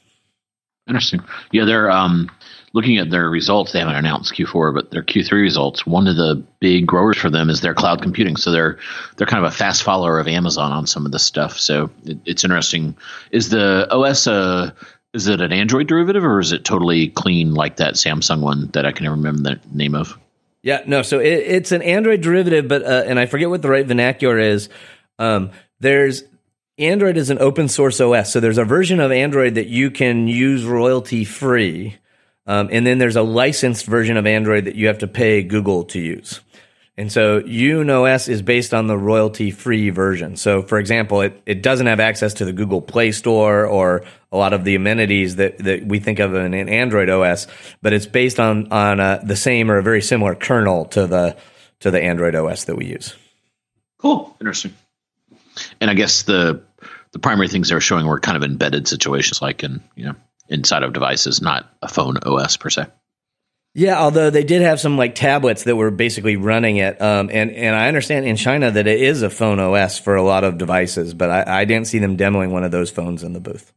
[0.88, 1.22] Interesting.
[1.52, 2.30] Yeah, they're um,
[2.74, 3.72] looking at their results.
[3.72, 5.86] They haven't announced Q4, but their Q3 results.
[5.86, 8.36] One of the big growers for them is their cloud computing.
[8.36, 8.78] So they're
[9.16, 11.58] they're kind of a fast follower of Amazon on some of this stuff.
[11.58, 12.98] So it, it's interesting.
[13.32, 14.76] Is the OS a
[15.14, 18.86] is it an Android derivative or is it totally clean like that Samsung one that
[18.86, 20.18] I can remember the name of?
[20.64, 21.02] Yeah, no.
[21.02, 24.40] So it, it's an Android derivative, but uh, and I forget what the right vernacular
[24.40, 24.70] is.
[25.20, 26.24] Um, there's
[26.78, 30.28] Android is an open source OS, so there's a version of Android that you can
[30.28, 31.98] use royalty free,
[32.48, 35.84] um, and then there's a licensed version of Android that you have to pay Google
[35.86, 36.40] to use.
[36.96, 40.36] And so YunOS is based on the royalty free version.
[40.36, 44.38] So, for example, it, it doesn't have access to the Google Play Store or a
[44.38, 47.48] lot of the amenities that, that we think of in an Android OS,
[47.82, 51.36] but it's based on, on uh, the same or a very similar kernel to the,
[51.80, 53.16] to the Android OS that we use.
[53.98, 54.36] Cool.
[54.40, 54.74] Interesting.
[55.82, 56.64] And I guess the,
[57.12, 60.16] the primary things they were showing were kind of embedded situations like in, you know,
[60.48, 62.86] inside of devices, not a phone OS per se.
[63.76, 67.50] Yeah, although they did have some like tablets that were basically running it, um, and
[67.50, 70.60] and I understand in China that it is a phone OS for a lot of
[70.60, 73.74] devices, but I, I didn't see them demoing one of those phones in the booth.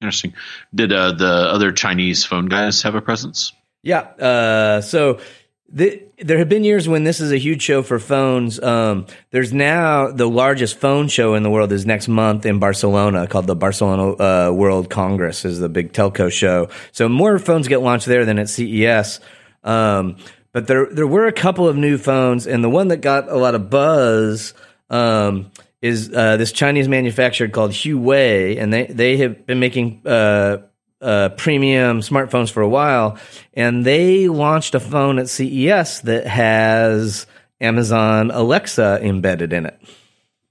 [0.00, 0.34] Interesting.
[0.74, 3.52] Did uh, the other Chinese phone guys have a presence?
[3.82, 4.00] Yeah.
[4.00, 5.20] Uh, so
[5.68, 8.60] the, there have been years when this is a huge show for phones.
[8.60, 13.26] Um, there's now the largest phone show in the world is next month in Barcelona
[13.26, 16.68] called the Barcelona uh, World Congress is the big telco show.
[16.92, 19.20] So more phones get launched there than at CES.
[19.64, 20.16] Um,
[20.52, 23.36] but there there were a couple of new phones, and the one that got a
[23.36, 24.52] lot of buzz
[24.88, 30.58] um, is uh, this Chinese manufacturer called Huawei, and they they have been making uh,
[31.00, 33.18] uh, premium smartphones for a while,
[33.54, 37.26] and they launched a phone at CES that has
[37.60, 39.80] Amazon Alexa embedded in it.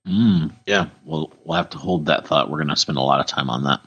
[0.07, 2.49] Mm, yeah, well, we'll have to hold that thought.
[2.49, 3.81] We're going to spend a lot of time on that.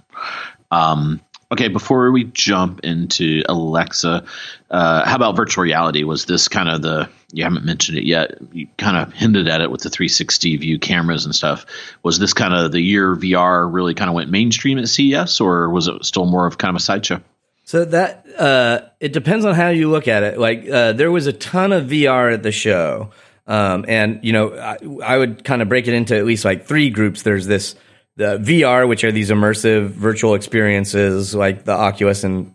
[0.71, 1.21] Um,
[1.53, 4.25] Okay, before we jump into Alexa,
[4.71, 6.03] uh, how about virtual reality?
[6.03, 8.39] Was this kind of the you haven't mentioned it yet?
[8.53, 11.67] You kind of hinted at it with the 360 view cameras and stuff.
[12.03, 15.69] Was this kind of the year VR really kind of went mainstream at CES, or
[15.69, 17.21] was it still more of kind of a sideshow?
[17.65, 20.39] So that uh, it depends on how you look at it.
[20.39, 23.11] Like uh, there was a ton of VR at the show,
[23.47, 26.65] um, and you know I, I would kind of break it into at least like
[26.65, 27.23] three groups.
[27.23, 27.75] There's this
[28.17, 32.55] the VR, which are these immersive virtual experiences like the Oculus and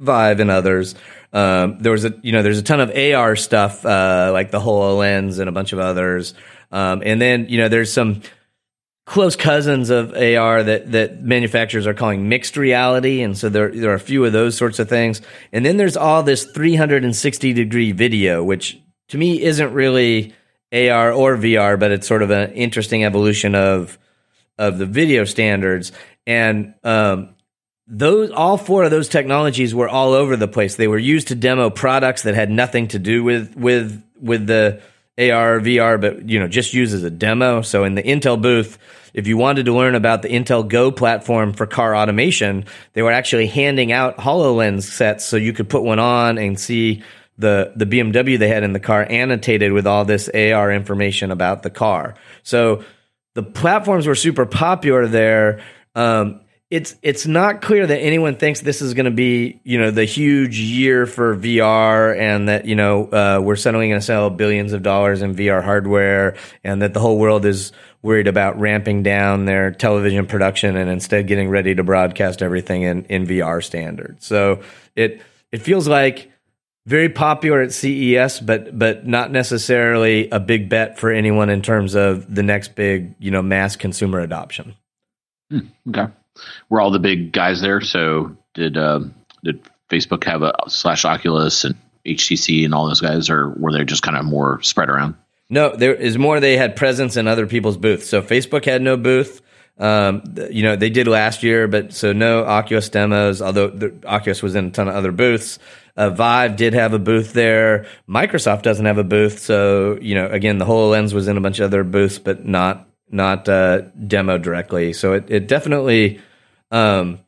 [0.00, 0.94] Vive and others.
[1.32, 4.60] Um, there was a you know there's a ton of AR stuff uh, like the
[4.60, 6.34] Hololens and a bunch of others,
[6.70, 8.22] um, and then you know there's some
[9.06, 13.90] close cousins of AR that that manufacturers are calling mixed reality, and so there there
[13.90, 17.92] are a few of those sorts of things, and then there's all this 360 degree
[17.92, 20.34] video, which to me isn't really
[20.72, 23.98] AR or VR, but it's sort of an interesting evolution of
[24.58, 25.92] of the video standards,
[26.26, 27.34] and um,
[27.86, 30.76] those all four of those technologies were all over the place.
[30.76, 34.80] They were used to demo products that had nothing to do with with with the
[35.18, 37.62] AR VR, but you know just used as a demo.
[37.62, 38.78] So in the Intel booth,
[39.14, 43.12] if you wanted to learn about the Intel Go platform for car automation, they were
[43.12, 47.02] actually handing out Hololens sets so you could put one on and see
[47.38, 51.62] the the BMW they had in the car annotated with all this AR information about
[51.62, 52.14] the car.
[52.42, 52.84] So
[53.36, 55.62] the platforms were super popular there.
[55.94, 59.90] Um, it's it's not clear that anyone thinks this is going to be you know
[59.90, 64.30] the huge year for VR and that you know uh, we're suddenly going to sell
[64.30, 69.02] billions of dollars in VR hardware and that the whole world is worried about ramping
[69.02, 74.24] down their television production and instead getting ready to broadcast everything in, in VR standards.
[74.24, 74.62] So
[74.96, 75.20] it
[75.52, 76.32] it feels like
[76.86, 81.94] very popular at CES, but but not necessarily a big bet for anyone in terms
[81.94, 84.74] of the next big you know mass consumer adoption.
[85.50, 86.06] Hmm, okay,
[86.68, 87.80] were all the big guys there?
[87.80, 89.00] So did uh,
[89.42, 91.74] did Facebook have a slash Oculus and
[92.06, 95.16] HTC and all those guys, or were they just kind of more spread around?
[95.48, 96.40] No, there is more.
[96.40, 98.08] They had presence in other people's booths.
[98.08, 99.42] So Facebook had no booth.
[99.78, 104.42] Um, you know, they did last year, but so no Oculus demos, although the Oculus
[104.42, 105.58] was in a ton of other booths.
[105.96, 107.86] Uh, Vive did have a booth there.
[108.08, 109.38] Microsoft doesn't have a booth.
[109.38, 112.88] So, you know, again, the HoloLens was in a bunch of other booths, but not,
[113.10, 114.92] not, uh, demo directly.
[114.92, 116.20] So it, it definitely,
[116.70, 117.20] um,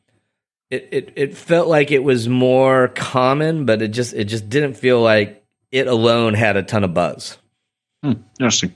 [0.69, 4.75] it, it, it felt like it was more common, but it just, it just didn't
[4.75, 7.37] feel like it alone had a ton of buzz.
[8.03, 8.75] Hmm, interesting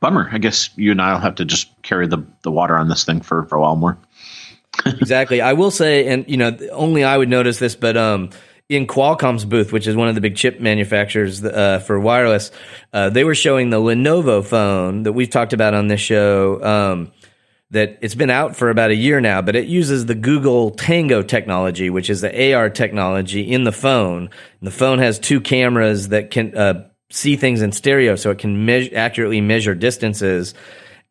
[0.00, 0.28] bummer.
[0.32, 3.04] I guess you and I will have to just carry the, the water on this
[3.04, 3.98] thing for, for a while more.
[4.86, 5.40] exactly.
[5.40, 8.30] I will say, and you know, only I would notice this, but um,
[8.70, 12.52] in Qualcomm's booth, which is one of the big chip manufacturers uh, for wireless,
[12.92, 16.62] uh, they were showing the Lenovo phone that we've talked about on this show.
[16.62, 17.12] Um,
[17.72, 21.22] that it's been out for about a year now, but it uses the Google Tango
[21.22, 24.22] technology, which is the AR technology in the phone.
[24.24, 28.38] And the phone has two cameras that can uh, see things in stereo so it
[28.38, 30.54] can me- accurately measure distances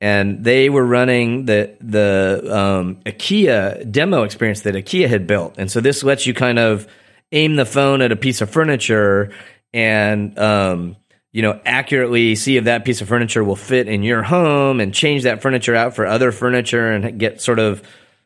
[0.01, 5.69] and they were running the the um, IKEA demo experience that IKEA had built, and
[5.69, 6.87] so this lets you kind of
[7.31, 9.31] aim the phone at a piece of furniture
[9.73, 10.95] and um,
[11.31, 14.93] you know accurately see if that piece of furniture will fit in your home, and
[14.93, 17.81] change that furniture out for other furniture, and get sort of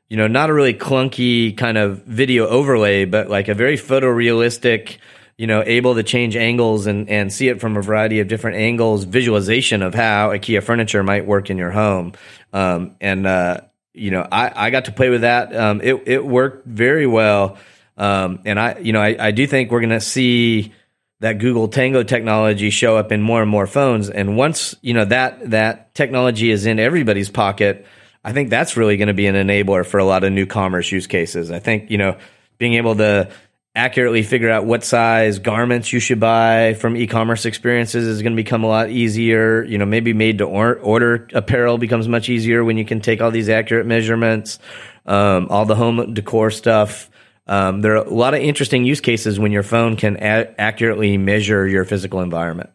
[0.10, 4.98] you know not a really clunky kind of video overlay, but like a very photorealistic
[5.38, 8.58] you know, able to change angles and, and see it from a variety of different
[8.58, 12.14] angles, visualization of how IKEA furniture might work in your home.
[12.52, 13.62] Um, and, uh,
[13.94, 15.56] you know, I, I got to play with that.
[15.56, 17.58] Um, it, it worked very well.
[17.98, 20.74] Um, and I, you know, I, I do think we're going to see
[21.20, 24.10] that Google Tango technology show up in more and more phones.
[24.10, 27.86] And once, you know, that, that technology is in everybody's pocket,
[28.24, 30.92] I think that's really going to be an enabler for a lot of new commerce
[30.92, 31.52] use cases.
[31.52, 32.18] I think, you know,
[32.58, 33.30] being able to
[33.76, 38.38] accurately figure out what size garments you should buy from e-commerce experiences is going to
[38.38, 39.64] become a lot easier.
[39.64, 43.22] You know, maybe made to or- order apparel becomes much easier when you can take
[43.22, 44.60] all these accurate measurements.
[45.06, 47.10] Um, all the home decor stuff.
[47.48, 51.18] Um, there are a lot of interesting use cases when your phone can a- accurately
[51.18, 52.70] measure your physical environment.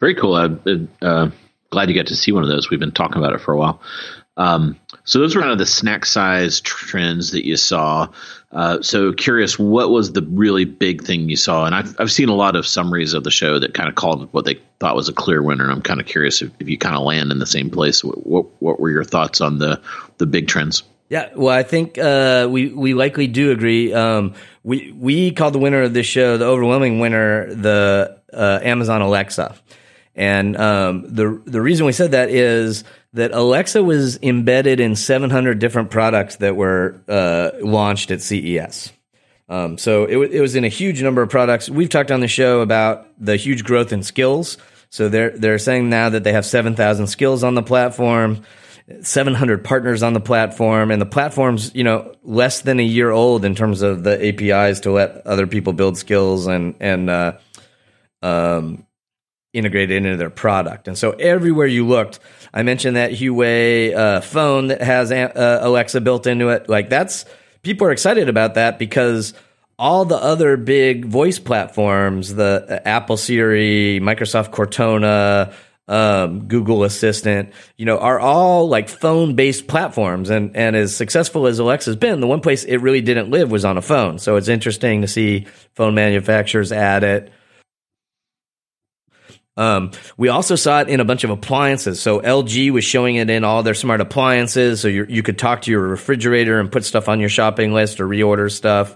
[0.00, 0.34] Very cool.
[0.34, 0.48] Uh,
[1.02, 1.30] uh,
[1.68, 2.70] glad you got to see one of those.
[2.70, 3.80] We've been talking about it for a while.
[4.36, 8.08] Um, so those were kind of the snack size trends that you saw.
[8.50, 11.66] Uh, so curious, what was the really big thing you saw?
[11.66, 14.32] And I've I've seen a lot of summaries of the show that kind of called
[14.32, 15.64] what they thought was a clear winner.
[15.64, 18.02] And I'm kind of curious if, if you kind of land in the same place.
[18.02, 19.80] What, what, what were your thoughts on the
[20.16, 20.84] the big trends?
[21.10, 23.92] Yeah, well, I think uh, we we likely do agree.
[23.92, 29.02] Um, we we called the winner of this show, the overwhelming winner, the uh, Amazon
[29.02, 29.56] Alexa,
[30.14, 35.58] and um, the the reason we said that is that Alexa was embedded in 700
[35.58, 38.92] different products that were uh, launched at CES.
[39.48, 41.68] Um, so it, w- it was in a huge number of products.
[41.68, 44.58] We've talked on the show about the huge growth in skills.
[44.90, 48.44] So they're they're saying now that they have 7,000 skills on the platform,
[49.02, 53.44] 700 partners on the platform, and the platform's you know less than a year old
[53.44, 57.32] in terms of the APIs to let other people build skills and and uh,
[58.22, 58.86] um,
[59.52, 60.88] integrate it into their product.
[60.88, 62.20] And so everywhere you looked,
[62.54, 66.68] I mentioned that Huawei uh, phone that has uh, Alexa built into it.
[66.68, 67.24] Like that's
[67.62, 69.34] people are excited about that because
[69.78, 75.54] all the other big voice platforms, the uh, Apple Siri, Microsoft Cortana,
[75.90, 80.30] um, Google Assistant, you know, are all like phone based platforms.
[80.30, 83.64] And, and as successful as Alexa's been, the one place it really didn't live was
[83.64, 84.20] on a phone.
[84.20, 87.32] So it's interesting to see phone manufacturers add it.
[89.56, 92.00] Um, we also saw it in a bunch of appliances.
[92.00, 94.80] So LG was showing it in all their smart appliances.
[94.80, 98.06] So you could talk to your refrigerator and put stuff on your shopping list or
[98.06, 98.94] reorder stuff.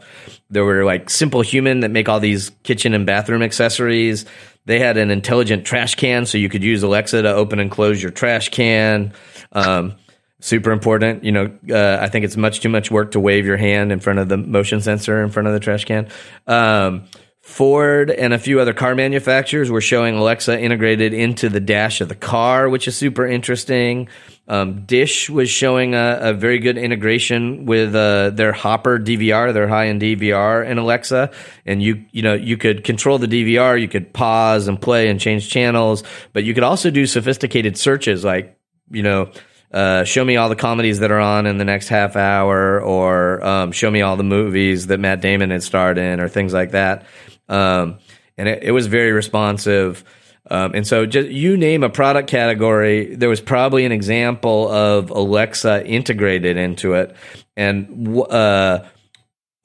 [0.48, 4.26] There were like simplehuman that make all these kitchen and bathroom accessories.
[4.66, 8.03] They had an intelligent trash can, so you could use Alexa to open and close
[8.03, 9.12] your trash can.
[9.53, 9.96] Um,
[10.40, 11.24] super important.
[11.24, 14.00] You know, uh, I think it's much too much work to wave your hand in
[14.00, 16.09] front of the motion sensor in front of the trash can.
[16.46, 17.05] Um,
[17.44, 22.09] Ford and a few other car manufacturers were showing Alexa integrated into the dash of
[22.09, 24.09] the car, which is super interesting.
[24.47, 29.68] Um, Dish was showing a, a, very good integration with uh, their Hopper DVR, their
[29.68, 31.30] high-end DVR, and Alexa.
[31.64, 35.18] And you, you know, you could control the DVR, you could pause and play and
[35.18, 36.03] change channels,
[36.34, 38.59] but you could also do sophisticated searches, like
[38.90, 39.30] you know.
[39.72, 43.45] Uh, show me all the comedies that are on in the next half hour, or
[43.45, 46.70] um, show me all the movies that Matt Damon had starred in, or things like
[46.70, 47.07] that.
[47.49, 47.99] Um,
[48.38, 50.05] and it, it, was very responsive.
[50.51, 55.11] Um, and so, just you name a product category, there was probably an example of
[55.11, 57.16] Alexa integrated into it.
[57.57, 58.84] And uh,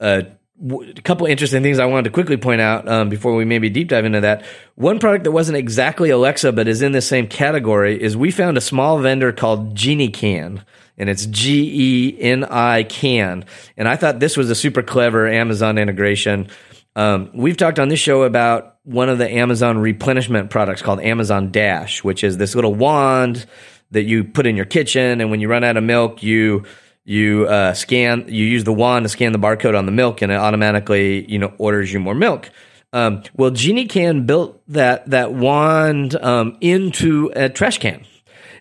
[0.00, 0.22] uh,
[0.62, 3.88] a couple interesting things I wanted to quickly point out um, before we maybe deep
[3.88, 4.44] dive into that.
[4.74, 8.58] One product that wasn't exactly Alexa, but is in the same category, is we found
[8.58, 10.62] a small vendor called GeniCan,
[10.98, 13.44] and it's G E N I Can.
[13.76, 16.48] And I thought this was a super clever Amazon integration.
[16.94, 21.50] Um, we've talked on this show about one of the Amazon replenishment products called Amazon
[21.50, 23.46] Dash, which is this little wand
[23.90, 26.64] that you put in your kitchen, and when you run out of milk, you
[27.04, 30.30] you uh, scan you use the wand to scan the barcode on the milk and
[30.30, 32.50] it automatically you know orders you more milk.
[32.92, 38.04] Um, well GeniCan built that that wand um, into a trash can.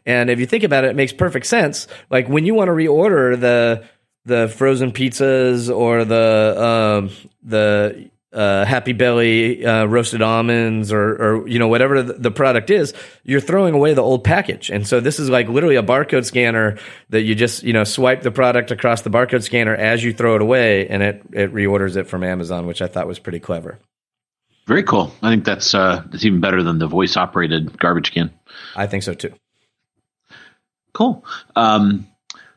[0.05, 1.87] And if you think about it it makes perfect sense.
[2.09, 3.85] Like when you want to reorder the
[4.25, 11.47] the frozen pizzas or the um, the uh, Happy Belly uh, roasted almonds or, or
[11.47, 14.69] you know whatever the, the, product is, you're throwing away the old package.
[14.69, 16.77] And so this is like literally a barcode scanner
[17.09, 20.35] that you just you know swipe the product across the barcode scanner as you throw
[20.35, 23.79] it away, and it it reorders it from Amazon, which I thought was pretty clever.
[24.67, 25.11] Very cool.
[25.23, 28.31] I think that's uh, that's even better than the voice operated garbage can.
[28.75, 29.33] I think so too.
[30.93, 31.25] Cool.
[31.55, 32.07] Um,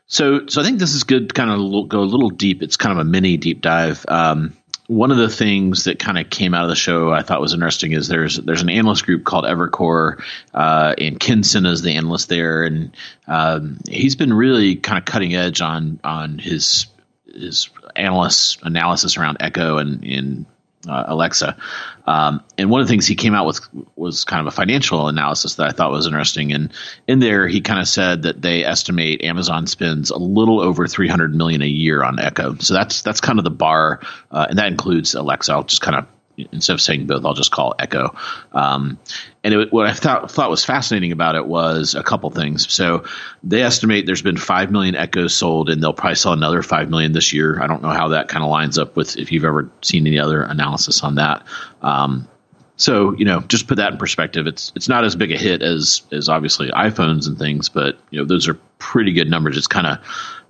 [0.05, 1.29] so so I think this is good.
[1.29, 2.61] To kind of go a little deep.
[2.61, 4.05] It's kind of a mini deep dive.
[4.07, 4.55] Um,
[4.93, 7.53] one of the things that kind of came out of the show I thought was
[7.53, 10.23] interesting is there's there's an analyst group called Evercore,
[10.53, 12.95] uh, and Ken Sena is the analyst there, and
[13.27, 16.85] um, he's been really kind of cutting edge on on his
[17.25, 20.45] his analyst analysis around Echo and in
[20.87, 21.57] uh, Alexa.
[22.05, 23.61] Um, and one of the things he came out with
[23.95, 26.51] was kind of a financial analysis that I thought was interesting.
[26.51, 26.73] And
[27.07, 31.33] in there, he kind of said that they estimate Amazon spends a little over 300
[31.33, 32.55] million a year on Echo.
[32.57, 35.51] So that's that's kind of the bar, uh, and that includes Alexa.
[35.51, 36.07] I'll just kind of
[36.37, 38.15] instead of saying both, I'll just call Echo.
[38.53, 38.97] Um,
[39.43, 42.71] and it, what I thought, thought was fascinating about it was a couple things.
[42.71, 43.03] So
[43.43, 47.11] they estimate there's been 5 million Echoes sold, and they'll probably sell another 5 million
[47.11, 47.61] this year.
[47.61, 50.19] I don't know how that kind of lines up with if you've ever seen any
[50.19, 51.45] other analysis on that.
[51.81, 52.27] Um,
[52.75, 54.47] so you know, just put that in perspective.
[54.47, 58.19] It's it's not as big a hit as as obviously iPhones and things, but you
[58.19, 59.57] know those are pretty good numbers.
[59.57, 59.99] It's kind of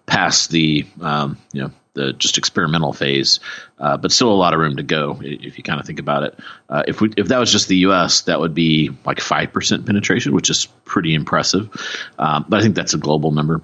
[0.06, 3.40] past the um, you know the just experimental phase,
[3.80, 6.24] uh, but still a lot of room to go if you kind of think about
[6.24, 6.40] it.
[6.70, 9.86] Uh, if we if that was just the U.S., that would be like five percent
[9.86, 11.70] penetration, which is pretty impressive.
[12.18, 13.62] Um, but I think that's a global number.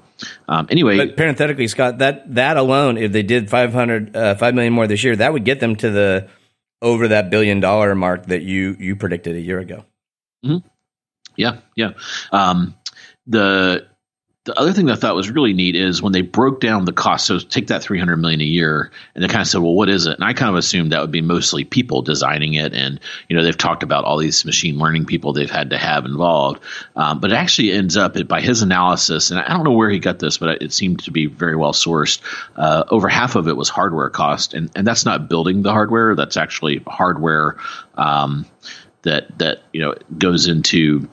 [0.48, 4.74] Um, anyway, but parenthetically, Scot, that that alone, if they did 500, uh, 5 million
[4.74, 6.28] more this year, that would get them to the
[6.82, 9.86] over that billion dollar mark that you you predicted a year ago.
[10.46, 10.68] Mm-hmm.
[11.36, 11.92] Yeah, yeah.
[12.32, 12.76] Um,
[13.28, 13.88] the
[14.50, 16.92] the other thing that I thought was really neat is when they broke down the
[16.92, 17.28] cost.
[17.28, 20.08] So take that 300 million a year, and they kind of said, "Well, what is
[20.08, 23.36] it?" And I kind of assumed that would be mostly people designing it, and you
[23.36, 26.64] know they've talked about all these machine learning people they've had to have involved.
[26.96, 30.00] Um, but it actually ends up by his analysis, and I don't know where he
[30.00, 32.20] got this, but it seemed to be very well sourced.
[32.56, 36.16] Uh, over half of it was hardware cost, and and that's not building the hardware.
[36.16, 37.58] That's actually hardware
[37.94, 38.48] um,
[39.04, 41.08] that that you know goes into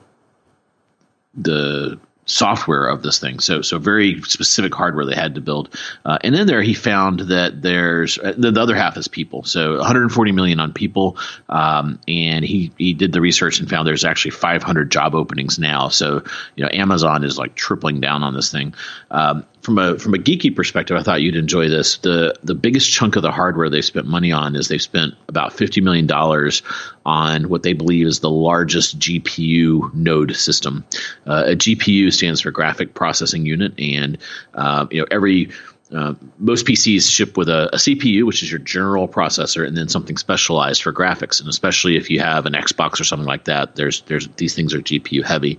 [1.34, 3.38] the software of this thing.
[3.38, 5.74] So so very specific hardware they had to build.
[6.04, 9.44] Uh, and in there he found that there's uh, the, the, other half is people.
[9.44, 11.16] So 140 million on people.
[11.48, 15.88] Um, and he he did the research and found there's actually 500 job openings now.
[15.88, 16.24] So
[16.56, 18.74] you know Amazon is like tripling down on this thing.
[19.10, 21.98] Um, from a from a geeky perspective, I thought you'd enjoy this.
[21.98, 25.52] the The biggest chunk of the hardware they've spent money on is they've spent about
[25.52, 26.62] fifty million dollars
[27.04, 30.84] on what they believe is the largest GPU node system.
[31.26, 34.18] Uh, a GPU stands for graphic processing unit, and
[34.54, 35.50] uh, you know every
[35.92, 39.88] uh, most PCs ship with a, a, CPU, which is your general processor, and then
[39.88, 41.40] something specialized for graphics.
[41.40, 44.74] And especially if you have an Xbox or something like that, there's there's these things
[44.74, 45.58] are GPU heavy.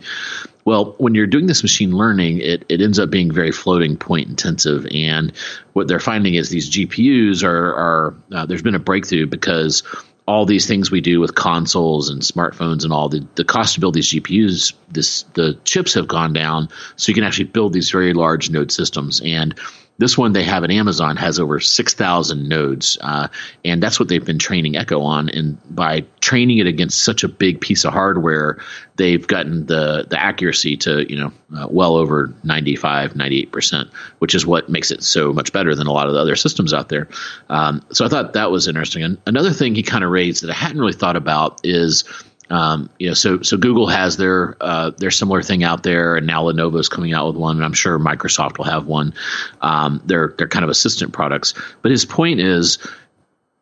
[0.68, 4.28] Well, when you're doing this machine learning, it, it ends up being very floating point
[4.28, 4.86] intensive.
[4.92, 5.32] And
[5.72, 9.82] what they're finding is these GPUs are, are uh, there's been a breakthrough because
[10.26, 13.80] all these things we do with consoles and smartphones and all the, the cost to
[13.80, 17.90] build these GPUs, this the chips have gone down, so you can actually build these
[17.90, 19.22] very large node systems.
[19.24, 19.58] And
[19.98, 23.28] this one they have at Amazon has over 6,000 nodes, uh,
[23.66, 25.30] and that's what they've been training Echo on.
[25.30, 28.60] And by training it against such a big piece of hardware,
[28.96, 33.90] they've gotten the the accuracy to you know uh, well over 95, 98 percent,
[34.20, 36.74] which is what makes it so much better than a lot of the other systems
[36.74, 37.08] out there.
[37.50, 39.04] Um, so I thought that was interesting.
[39.04, 42.04] And another thing he kind of raised that I hadn't really thought about is
[42.50, 46.26] um, you know, so so Google has their uh, their similar thing out there, and
[46.26, 49.14] now Lenovo is coming out with one, and I'm sure Microsoft will have one.
[49.62, 52.78] Um, they're they're kind of assistant products, but his point is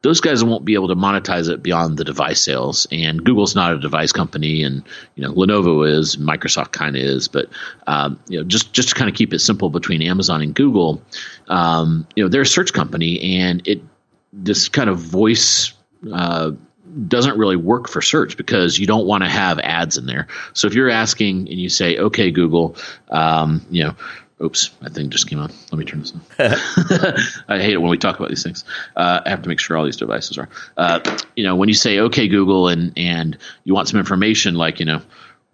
[0.06, 2.86] those guys won't be able to monetize it beyond the device sales.
[2.92, 4.84] And Google's not a device company, and
[5.16, 7.50] you know Lenovo is, Microsoft kind of is, but
[7.88, 11.02] um, you know just just to kind of keep it simple between Amazon and Google,
[11.48, 13.82] um, you know they're a search company, and it
[14.32, 15.74] this kind of voice
[16.14, 16.52] uh,
[17.08, 20.28] doesn't really work for search because you don't want to have ads in there.
[20.54, 22.76] So if you're asking and you say, "Okay, Google,"
[23.10, 23.96] um, you know.
[24.44, 25.50] Oops, that thing just came on.
[25.72, 26.22] Let me turn this on.
[27.48, 28.66] I hate it when we talk about these things.
[28.94, 30.50] Uh, I have to make sure all these devices are.
[30.76, 31.00] Uh,
[31.38, 34.86] you know, when you say "Okay, Google," and and you want some information, like you
[34.86, 35.02] know,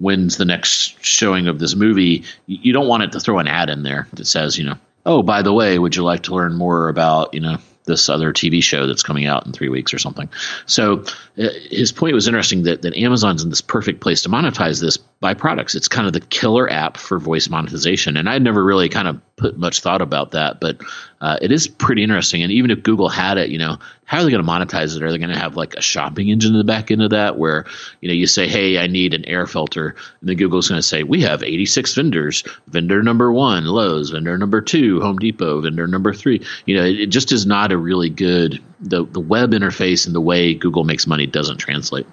[0.01, 3.69] when's the next showing of this movie, you don't want it to throw an ad
[3.69, 4.75] in there that says, you know,
[5.05, 8.33] oh, by the way, would you like to learn more about, you know, this other
[8.33, 10.29] TV show that's coming out in three weeks or something.
[10.65, 11.03] So
[11.37, 14.97] uh, his point was interesting that, that Amazon's in this perfect place to monetize this
[15.21, 15.75] by products.
[15.75, 18.17] It's kind of the killer app for voice monetization.
[18.17, 20.81] And I'd never really kind of put much thought about that, but
[21.21, 22.41] uh, it is pretty interesting.
[22.41, 25.03] And even if Google had it, you know, how are they going to monetize it?
[25.03, 27.37] Are they going to have like a shopping engine in the back end of that
[27.37, 27.65] where,
[28.01, 29.95] you know, you say, hey, I need an air filter.
[30.21, 32.43] And then Google's going to say, we have 86 vendors.
[32.67, 34.09] Vendor number one, Lowe's.
[34.09, 35.61] Vendor number two, Home Depot.
[35.61, 36.43] Vendor number three.
[36.65, 40.15] You know, it, it just is not a really good, the, the web interface and
[40.15, 42.07] the way Google makes money doesn't translate.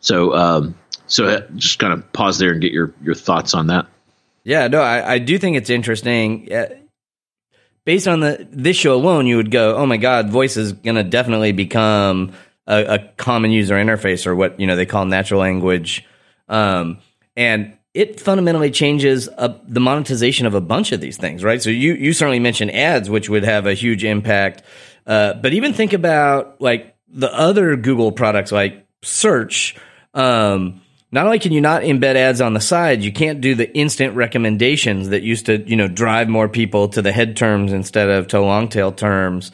[0.00, 0.74] So, um,
[1.12, 3.86] so uh, just kind of pause there and get your your thoughts on that.
[4.44, 6.50] Yeah, no, I, I do think it's interesting.
[6.50, 6.68] Uh,
[7.84, 10.96] based on the this show alone, you would go, "Oh my God, voice is going
[10.96, 12.32] to definitely become
[12.66, 16.06] a, a, common user interface, or what you know they call natural language."
[16.48, 16.98] Um,
[17.36, 21.60] and it fundamentally changes uh, the monetization of a bunch of these things, right?
[21.60, 24.62] So you you certainly mentioned ads, which would have a huge impact.
[25.06, 29.76] Uh, but even think about like the other Google products, like search.
[30.14, 30.81] Um,
[31.12, 34.16] not only can you not embed ads on the side, you can't do the instant
[34.16, 38.28] recommendations that used to, you know, drive more people to the head terms instead of
[38.28, 39.52] to long tail terms.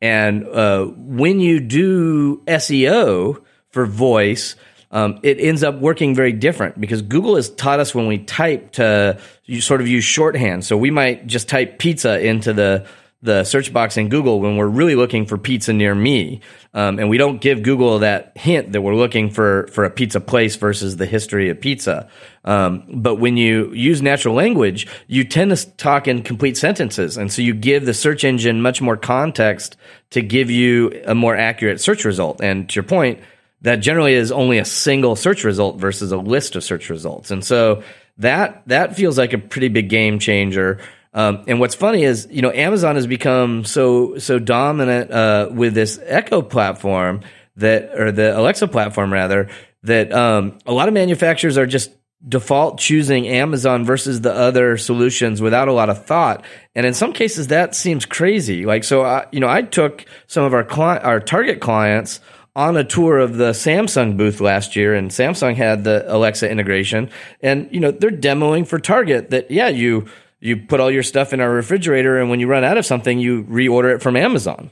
[0.00, 4.54] And uh, when you do SEO for voice,
[4.92, 8.72] um, it ends up working very different because Google has taught us when we type
[8.72, 10.64] to you sort of use shorthand.
[10.64, 12.86] So we might just type pizza into the
[13.22, 16.40] the search box in Google when we're really looking for pizza near me.
[16.72, 20.20] Um, and we don't give Google that hint that we're looking for, for a pizza
[20.20, 22.08] place versus the history of pizza.
[22.44, 27.18] Um, but when you use natural language, you tend to talk in complete sentences.
[27.18, 29.76] And so you give the search engine much more context
[30.10, 32.40] to give you a more accurate search result.
[32.42, 33.20] And to your point,
[33.62, 37.30] that generally is only a single search result versus a list of search results.
[37.30, 37.82] And so
[38.16, 40.80] that, that feels like a pretty big game changer.
[41.12, 45.74] Um, and what's funny is, you know, Amazon has become so so dominant uh, with
[45.74, 47.22] this Echo platform
[47.56, 49.48] that, or the Alexa platform rather,
[49.82, 51.90] that um, a lot of manufacturers are just
[52.26, 56.44] default choosing Amazon versus the other solutions without a lot of thought.
[56.74, 58.66] And in some cases, that seems crazy.
[58.66, 62.20] Like, so, I, you know, I took some of our our target clients
[62.54, 67.10] on a tour of the Samsung booth last year, and Samsung had the Alexa integration,
[67.40, 70.06] and you know, they're demoing for Target that yeah, you
[70.40, 73.18] you put all your stuff in our refrigerator, and when you run out of something,
[73.18, 74.70] you reorder it from Amazon.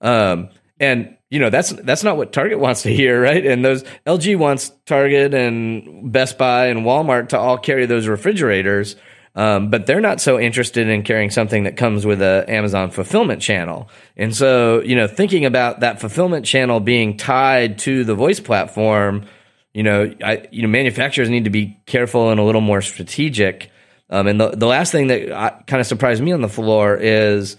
[0.00, 0.48] Um,
[0.80, 3.44] and you know that's that's not what Target wants to hear, right?
[3.44, 8.96] And those LG wants Target and Best Buy and Walmart to all carry those refrigerators,
[9.34, 13.42] um, but they're not so interested in carrying something that comes with a Amazon fulfillment
[13.42, 13.88] channel.
[14.16, 19.26] And so, you know, thinking about that fulfillment channel being tied to the voice platform,
[19.72, 23.70] you know, I, you know, manufacturers need to be careful and a little more strategic
[24.10, 27.56] um, and the, the last thing that kind of surprised me on the floor is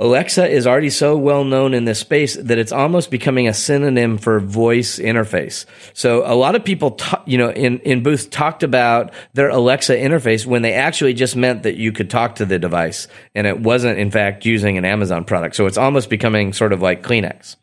[0.00, 4.16] Alexa is already so well known in this space that it's almost becoming a synonym
[4.16, 5.66] for voice interface.
[5.92, 10.46] So a lot of people, you know, in, in booths talked about their Alexa interface
[10.46, 13.98] when they actually just meant that you could talk to the device and it wasn't
[13.98, 15.56] in fact using an Amazon product.
[15.56, 17.56] So it's almost becoming sort of like Kleenex.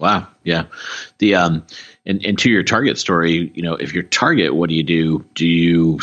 [0.00, 0.26] Wow.
[0.42, 0.64] Yeah.
[1.18, 1.66] The, um,
[2.04, 5.24] and, and to your target story, you know, if you're target, what do you do?
[5.34, 6.00] Do you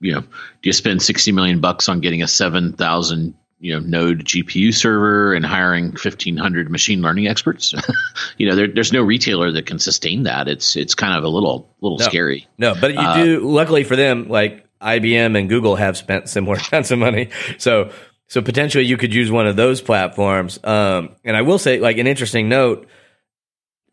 [0.00, 0.28] you know, do
[0.62, 5.44] you spend 60 million bucks on getting a 7,000 you know node GPU server and
[5.44, 7.74] hiring 1500 machine learning experts?
[8.38, 10.48] you know, there, there's no retailer that can sustain that.
[10.48, 12.46] It's it's kind of a little little no, scary.
[12.56, 13.40] No, but you uh, do.
[13.40, 17.92] Luckily for them, like IBM and Google have spent similar amounts of money, so
[18.28, 20.58] so potentially you could use one of those platforms.
[20.62, 22.86] Um, and I will say, like an interesting note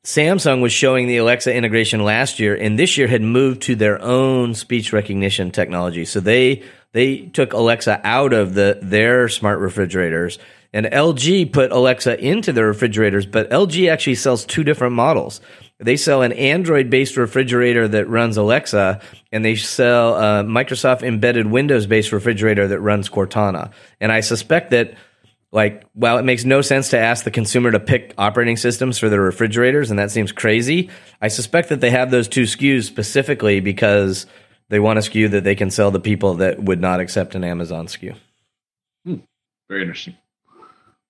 [0.05, 3.99] Samsung was showing the Alexa integration last year, and this year had moved to their
[3.99, 6.05] own speech recognition technology.
[6.05, 10.37] So they they took Alexa out of the their smart refrigerators,
[10.71, 13.25] and LG put Alexa into their refrigerators.
[13.25, 15.41] But LG actually sells two different models.
[15.79, 19.01] They sell an Android based refrigerator that runs Alexa,
[19.31, 23.71] and they sell a Microsoft embedded Windows based refrigerator that runs Cortana.
[23.99, 24.93] And I suspect that
[25.55, 29.07] like, while it makes no sense to ask the consumer to pick operating systems for
[29.07, 30.89] their refrigerators, and that seems crazy,
[31.21, 34.25] I suspect that they have those two SKUs specifically because
[34.67, 37.45] they want a SKU that they can sell to people that would not accept an
[37.45, 38.17] Amazon SKU.
[39.05, 39.15] Hmm.
[39.69, 40.17] Very interesting.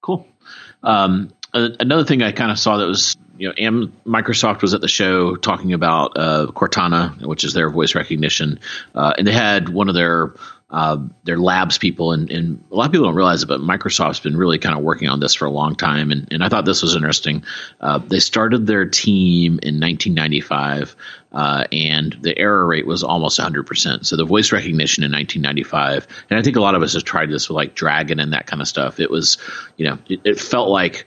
[0.04, 0.28] Cool.
[0.84, 4.82] Um, another thing I kind of saw that was you know, Am- Microsoft was at
[4.82, 8.60] the show talking about uh, Cortana, which is their voice recognition,
[8.94, 10.36] uh, and they had one of their
[10.72, 14.20] uh, their labs people, and, and, a lot of people don't realize it, but Microsoft's
[14.20, 16.66] been really kind of working on this for a long time, and, and I thought
[16.66, 17.44] this was interesting.
[17.82, 20.96] Uh, they started their team in 1995,
[21.34, 24.06] uh, and the error rate was almost 100%.
[24.06, 27.30] So the voice recognition in 1995, and I think a lot of us have tried
[27.30, 29.00] this with like Dragon and that kind of stuff.
[29.00, 29.38] It was,
[29.78, 31.06] you know, it, it felt like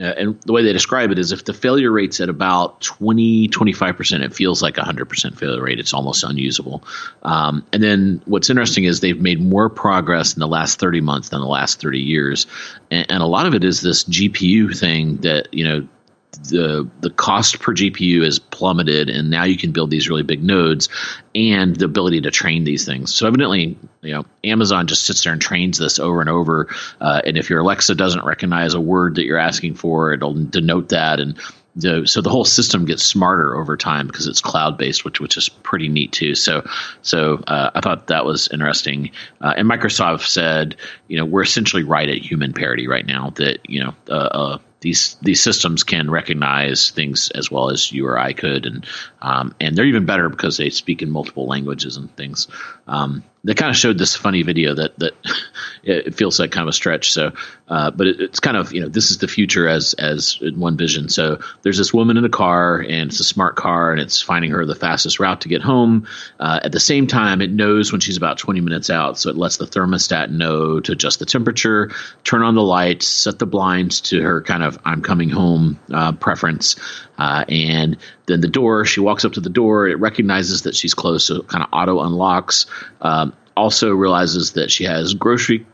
[0.00, 3.48] uh, and the way they describe it is if the failure rate's at about 20,
[3.48, 5.78] 25%, it feels like a 100% failure rate.
[5.78, 6.82] It's almost unusable.
[7.22, 11.28] Um, and then what's interesting is they've made more progress in the last 30 months
[11.28, 12.46] than the last 30 years.
[12.90, 15.86] And, and a lot of it is this GPU thing that, you know,
[16.32, 20.42] the the cost per GPU is plummeted, and now you can build these really big
[20.42, 20.88] nodes,
[21.34, 23.14] and the ability to train these things.
[23.14, 26.68] So evidently, you know, Amazon just sits there and trains this over and over.
[27.00, 30.90] Uh, and if your Alexa doesn't recognize a word that you're asking for, it'll denote
[30.90, 31.38] that, and
[31.76, 35.36] the, so the whole system gets smarter over time because it's cloud based, which which
[35.36, 36.34] is pretty neat too.
[36.34, 36.68] So
[37.02, 39.12] so uh, I thought that was interesting.
[39.40, 40.76] Uh, and Microsoft said,
[41.08, 43.30] you know, we're essentially right at human parity right now.
[43.36, 48.06] That you know, uh, uh these these systems can recognize things as well as you
[48.06, 48.86] or I could, and
[49.20, 52.48] um, and they're even better because they speak in multiple languages and things.
[52.90, 55.14] Um, they kind of showed this funny video that that
[55.82, 57.12] it feels like kind of a stretch.
[57.12, 57.32] So,
[57.68, 60.76] uh, but it, it's kind of you know this is the future as as one
[60.76, 61.08] vision.
[61.08, 64.50] So there's this woman in a car and it's a smart car and it's finding
[64.50, 66.06] her the fastest route to get home.
[66.38, 69.36] Uh, at the same time, it knows when she's about 20 minutes out, so it
[69.36, 71.90] lets the thermostat know to adjust the temperature,
[72.24, 76.12] turn on the lights, set the blinds to her kind of I'm coming home uh,
[76.12, 76.76] preference.
[77.20, 79.86] Uh, and then the door, she walks up to the door.
[79.86, 82.64] It recognizes that she's close, so kind of auto unlocks.
[83.02, 85.66] Um, also realizes that she has grocery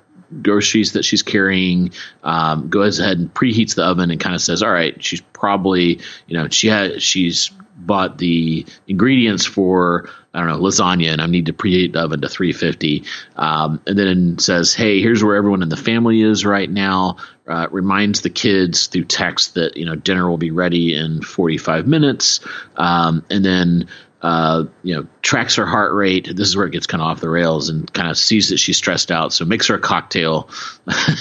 [0.42, 1.92] groceries that she's carrying.
[2.24, 6.00] Um, goes ahead and preheats the oven and kind of says, "All right, she's probably
[6.26, 11.26] you know she has she's bought the ingredients for I don't know lasagna, and I
[11.26, 13.04] need to preheat the oven to 350."
[13.36, 17.18] Um, and then says, "Hey, here's where everyone in the family is right now."
[17.48, 21.86] Uh, reminds the kids through text that you know dinner will be ready in 45
[21.86, 22.40] minutes,
[22.76, 23.88] um, and then
[24.22, 26.34] uh, you know, tracks her heart rate.
[26.34, 28.56] This is where it gets kind of off the rails and kind of sees that
[28.56, 29.32] she's stressed out.
[29.32, 30.48] So makes her a cocktail.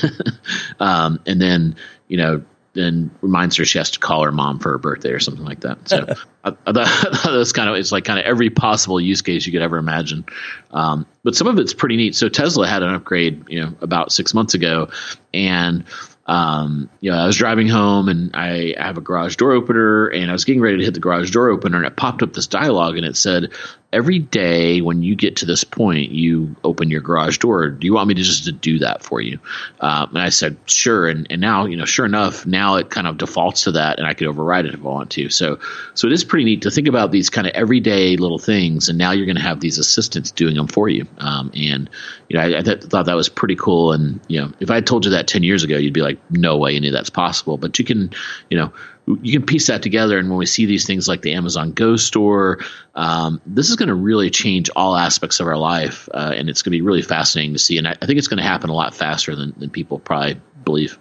[0.80, 1.76] um, and then,
[2.08, 5.20] you know, then reminds her she has to call her mom for her birthday or
[5.20, 5.88] something like that.
[5.88, 9.46] So I, I, thought that's kind of, it's like kind of every possible use case
[9.46, 10.26] you could ever imagine.
[10.72, 12.16] Um, but some of it's pretty neat.
[12.16, 14.90] So Tesla had an upgrade, you know, about six months ago
[15.34, 15.84] and,
[16.26, 20.30] um, you know, I was driving home and I have a garage door opener and
[20.30, 22.48] I was getting ready to hit the garage door opener and it popped up this
[22.48, 23.52] dialogue and it said,
[23.96, 27.70] every day when you get to this point, you open your garage door.
[27.70, 29.40] Do you want me to just to do that for you?
[29.80, 31.08] Um, and I said, sure.
[31.08, 34.06] And, and now, you know, sure enough, now it kind of defaults to that and
[34.06, 35.30] I could override it if I want to.
[35.30, 35.60] So,
[35.94, 38.90] so it is pretty neat to think about these kind of everyday little things.
[38.90, 41.08] And now you're going to have these assistants doing them for you.
[41.20, 41.90] Um, and,
[42.28, 43.94] you know, I, I th- thought that was pretty cool.
[43.94, 46.58] And, you know, if I told you that 10 years ago, you'd be like, no
[46.58, 47.58] way any of that's possible.
[47.58, 48.12] But you can,
[48.50, 48.74] you know,
[49.08, 50.18] you can piece that together.
[50.18, 52.60] And when we see these things like the Amazon Go store,
[52.96, 56.10] um, this is going to really change all aspects of our life.
[56.14, 57.78] Uh, and it's going to be really fascinating to see.
[57.78, 60.42] And I, I think it's going to happen a lot faster than, than people probably
[60.64, 60.98] believe.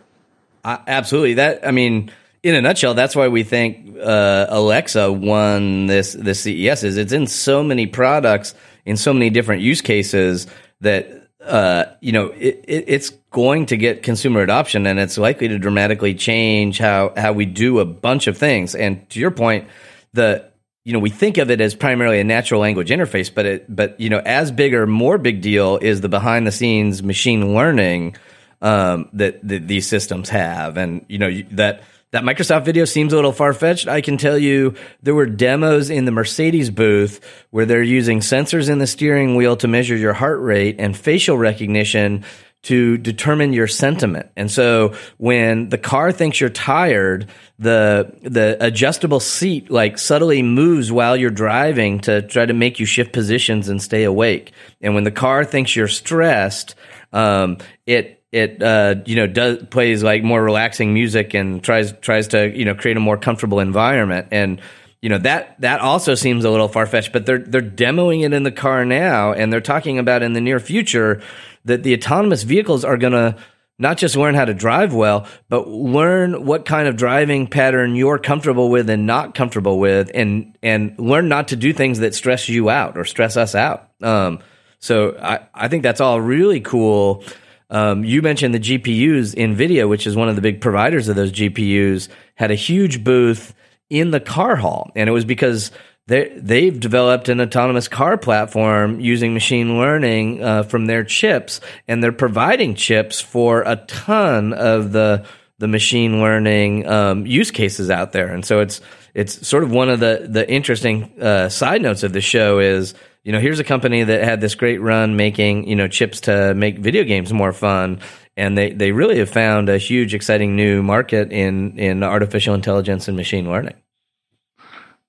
[0.65, 1.35] Uh, absolutely.
[1.35, 2.11] That, I mean,
[2.43, 6.85] in a nutshell, that's why we think uh, Alexa won this this CES.
[6.85, 10.47] Is it's in so many products in so many different use cases
[10.83, 15.49] that uh, you know, it, it, it's going to get consumer adoption and it's likely
[15.49, 18.75] to dramatically change how, how we do a bunch of things.
[18.75, 19.69] And to your point,
[20.13, 20.51] the,
[20.85, 23.99] you know, we think of it as primarily a natural language interface, but it, but,
[23.99, 28.17] you know, as big or more big deal is the behind the scenes machine learning,
[28.61, 30.77] um, that, that these systems have.
[30.77, 31.83] And, you know, that,
[32.15, 33.89] that Microsoft video seems a little far fetched.
[33.89, 38.71] I can tell you there were demos in the Mercedes booth where they're using sensors
[38.71, 42.25] in the steering wheel to measure your heart rate and facial recognition
[42.63, 44.31] to determine your sentiment.
[44.37, 50.93] And so when the car thinks you're tired, the the adjustable seat like subtly moves
[50.93, 54.53] while you're driving to try to make you shift positions and stay awake.
[54.81, 56.77] And when the car thinks you're stressed,
[57.13, 62.29] um, it it uh, you know does plays like more relaxing music and tries tries
[62.29, 64.29] to you know create a more comfortable environment.
[64.33, 64.61] And
[65.01, 68.33] you know that that also seems a little far fetched but they're they're demoing it
[68.33, 71.23] in the car now and they're talking about in the near future
[71.67, 73.37] that the autonomous vehicles are going to
[73.79, 78.19] not just learn how to drive well but learn what kind of driving pattern you're
[78.19, 82.49] comfortable with and not comfortable with and and learn not to do things that stress
[82.49, 83.91] you out or stress us out.
[84.01, 84.39] Um,
[84.79, 87.23] so I, I think that's all really cool
[87.71, 89.35] um, you mentioned the GPUs.
[89.35, 93.55] NVIDIA, which is one of the big providers of those GPUs, had a huge booth
[93.91, 94.91] in the car hall.
[94.95, 95.71] And it was because
[96.07, 102.03] they, they've developed an autonomous car platform using machine learning uh, from their chips, and
[102.03, 105.25] they're providing chips for a ton of the
[105.61, 108.33] the machine learning um, use cases out there.
[108.33, 108.81] And so it's
[109.15, 112.95] it's sort of one of the the interesting uh, side notes of the show is
[113.25, 116.55] you know here's a company that had this great run making you know chips to
[116.55, 118.01] make video games more fun.
[118.37, 123.07] And they, they really have found a huge, exciting new market in, in artificial intelligence
[123.07, 123.77] and machine learning.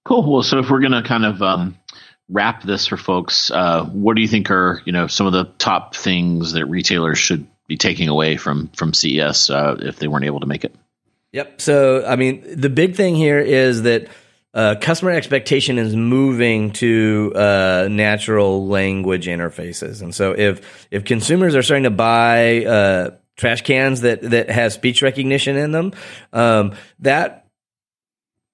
[0.04, 0.32] Cool.
[0.32, 1.76] Well, so if we're going to kind of um,
[2.30, 5.46] wrap this for folks, uh, what do you think are you know some of the
[5.58, 10.26] top things that retailers should be taking away from from CES uh, if they weren't
[10.26, 10.76] able to make it?
[11.34, 11.60] Yep.
[11.60, 14.08] So I mean, the big thing here is that.
[14.56, 21.56] Uh, customer expectation is moving to uh, natural language interfaces, and so if if consumers
[21.56, 25.92] are starting to buy uh, trash cans that that have speech recognition in them,
[26.32, 27.45] um, that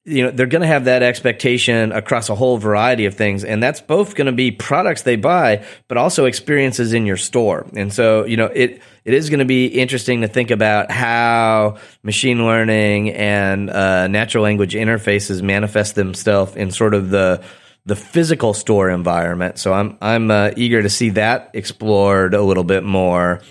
[0.04, 3.62] you know they're going to have that expectation across a whole variety of things and
[3.62, 7.68] that's both going to be products they buy but also experiences in your store.
[7.76, 11.78] And so you know it it is going to be interesting to think about how
[12.02, 17.44] machine learning and uh, natural language interfaces manifest themselves in sort of the
[17.86, 19.60] the physical store environment.
[19.60, 23.42] So i'm i'm uh, eager to see that explored a little bit more.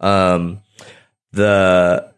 [0.00, 0.60] Um,
[1.32, 2.13] the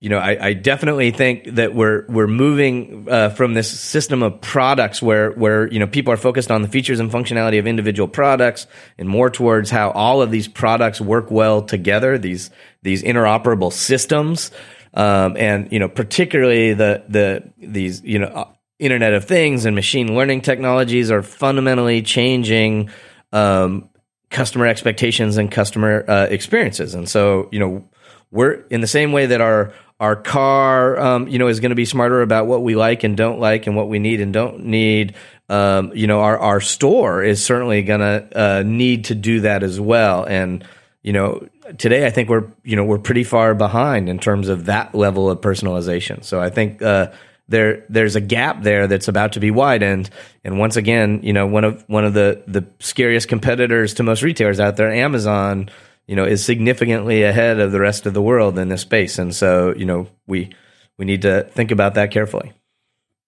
[0.00, 4.40] you know, I, I, definitely think that we're we're moving uh, from this system of
[4.40, 8.06] products where where you know people are focused on the features and functionality of individual
[8.06, 12.16] products, and more towards how all of these products work well together.
[12.16, 12.50] These
[12.82, 14.52] these interoperable systems,
[14.94, 20.14] um, and you know, particularly the the these you know Internet of Things and machine
[20.14, 22.90] learning technologies are fundamentally changing
[23.32, 23.88] um,
[24.30, 26.94] customer expectations and customer uh, experiences.
[26.94, 27.88] And so, you know,
[28.30, 31.76] we're in the same way that our our car, um, you know, is going to
[31.76, 34.64] be smarter about what we like and don't like and what we need and don't
[34.64, 35.14] need.
[35.48, 39.62] Um, you know, our, our store is certainly going to uh, need to do that
[39.62, 40.24] as well.
[40.24, 40.64] And,
[41.02, 44.66] you know, today I think we're, you know, we're pretty far behind in terms of
[44.66, 46.22] that level of personalization.
[46.22, 47.10] So I think, uh,
[47.48, 50.10] there, there's a gap there that's about to be widened.
[50.44, 54.22] And once again, you know, one of, one of the, the scariest competitors to most
[54.22, 55.70] retailers out there, Amazon,
[56.08, 59.18] you know, is significantly ahead of the rest of the world in this space.
[59.18, 60.50] And so, you know, we
[60.96, 62.52] we need to think about that carefully.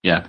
[0.03, 0.26] Yeah.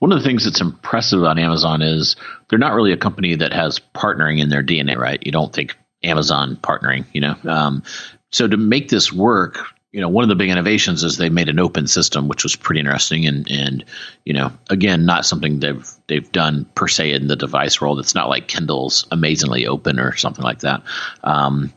[0.00, 2.16] One of the things that's impressive on Amazon is
[2.50, 5.24] they're not really a company that has partnering in their DNA, right?
[5.24, 7.36] You don't think Amazon partnering, you know.
[7.44, 7.84] Um,
[8.30, 9.58] so to make this work,
[9.92, 12.56] you know, one of the big innovations is they made an open system, which was
[12.56, 13.84] pretty interesting, and and
[14.24, 17.98] you know, again, not something they've they've done per se in the device world.
[17.98, 20.82] It's not like Kindle's amazingly open or something like that.
[21.22, 21.72] Um,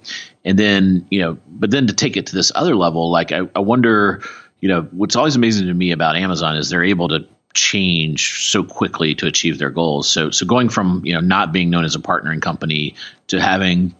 [0.45, 3.41] and then you know, but then to take it to this other level, like I,
[3.53, 4.21] I wonder,
[4.61, 8.63] you know, what's always amazing to me about Amazon is they're able to change so
[8.63, 10.07] quickly to achieve their goals.
[10.09, 12.95] So so going from you know not being known as a partnering company
[13.27, 13.93] to having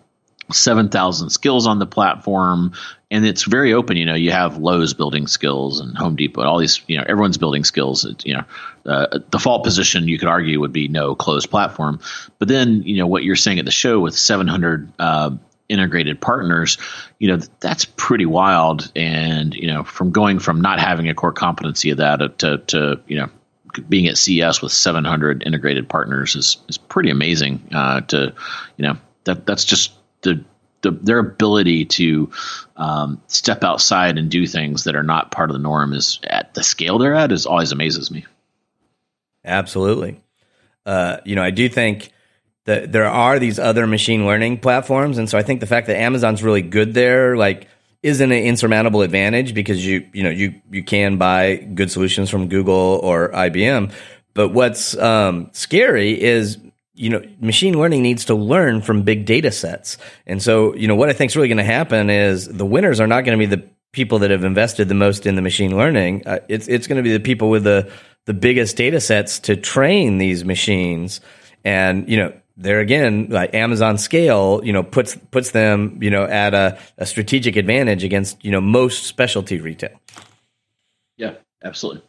[0.51, 2.73] 7,000 skills on the platform.
[3.11, 3.97] And it's very open.
[3.97, 7.37] You know, you have Lowe's building skills and Home Depot, all these, you know, everyone's
[7.37, 8.03] building skills.
[8.03, 8.43] It, you know,
[8.85, 11.99] uh, default position, you could argue, would be no closed platform.
[12.39, 15.31] But then, you know, what you're saying at the show with 700 uh,
[15.69, 16.77] integrated partners,
[17.19, 18.91] you know, that's pretty wild.
[18.95, 23.01] And, you know, from going from not having a core competency of that to, to
[23.07, 23.29] you know,
[23.87, 28.33] being at CES with 700 integrated partners is, is pretty amazing uh, to,
[28.77, 30.43] you know, that that's just the,
[30.85, 32.31] the their ability to
[32.77, 36.53] um, step outside and do things that are not part of the norm is at
[36.53, 38.25] the scale they're at is always amazes me.
[39.43, 40.21] Absolutely.
[40.85, 42.11] Uh, you know, I do think
[42.65, 45.97] that there are these other machine learning platforms, and so I think the fact that
[45.97, 47.67] Amazon's really good there, like,
[48.01, 52.47] isn't an insurmountable advantage because you you know you you can buy good solutions from
[52.47, 53.91] Google or IBM.
[54.35, 56.59] But what's um, scary is
[56.95, 59.97] you know, machine learning needs to learn from big data sets.
[60.25, 62.99] And so, you know, what I think is really going to happen is the winners
[62.99, 65.75] are not going to be the people that have invested the most in the machine
[65.75, 66.23] learning.
[66.25, 67.91] Uh, it's it's going to be the people with the
[68.25, 71.21] the biggest data sets to train these machines.
[71.63, 76.23] And you know, there again, like Amazon scale, you know, puts puts them, you know,
[76.23, 79.99] at a, a strategic advantage against you know most specialty retail.
[81.17, 82.03] Yeah, absolutely.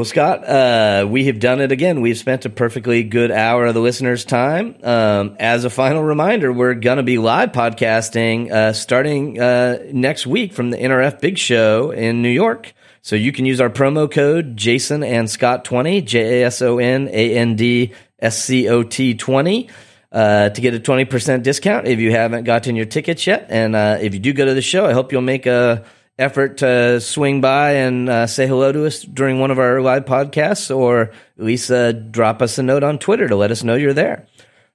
[0.00, 2.00] Well, Scot, uh, we have done it again.
[2.00, 4.74] We've spent a perfectly good hour of the listeners' time.
[4.82, 10.26] Um, as a final reminder, we're going to be live podcasting uh, starting uh, next
[10.26, 12.72] week from the NRF Big Show in New York.
[13.02, 16.78] So you can use our promo code Jason and Scot 20, J A S O
[16.78, 19.68] N A N D S C O T 20.
[20.12, 23.48] uh, to get a 20% discount if you haven't gotten your tickets yet.
[23.50, 25.84] And uh, if you do go to the show, I hope you'll make a
[26.20, 30.04] effort to swing by and uh, say hello to us during one of our live
[30.04, 33.74] podcasts, or at least uh, drop us a note on Twitter to let us know
[33.74, 34.26] you're there.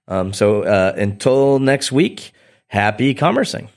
[0.08, 2.32] Um, so uh, until next week,
[2.68, 3.70] happy commercing.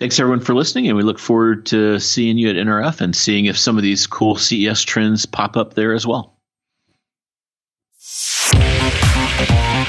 [0.00, 3.46] Thanks everyone for listening, and we look forward to seeing you at NRF and seeing
[3.46, 6.38] if some of these cool CES trends pop up there as well.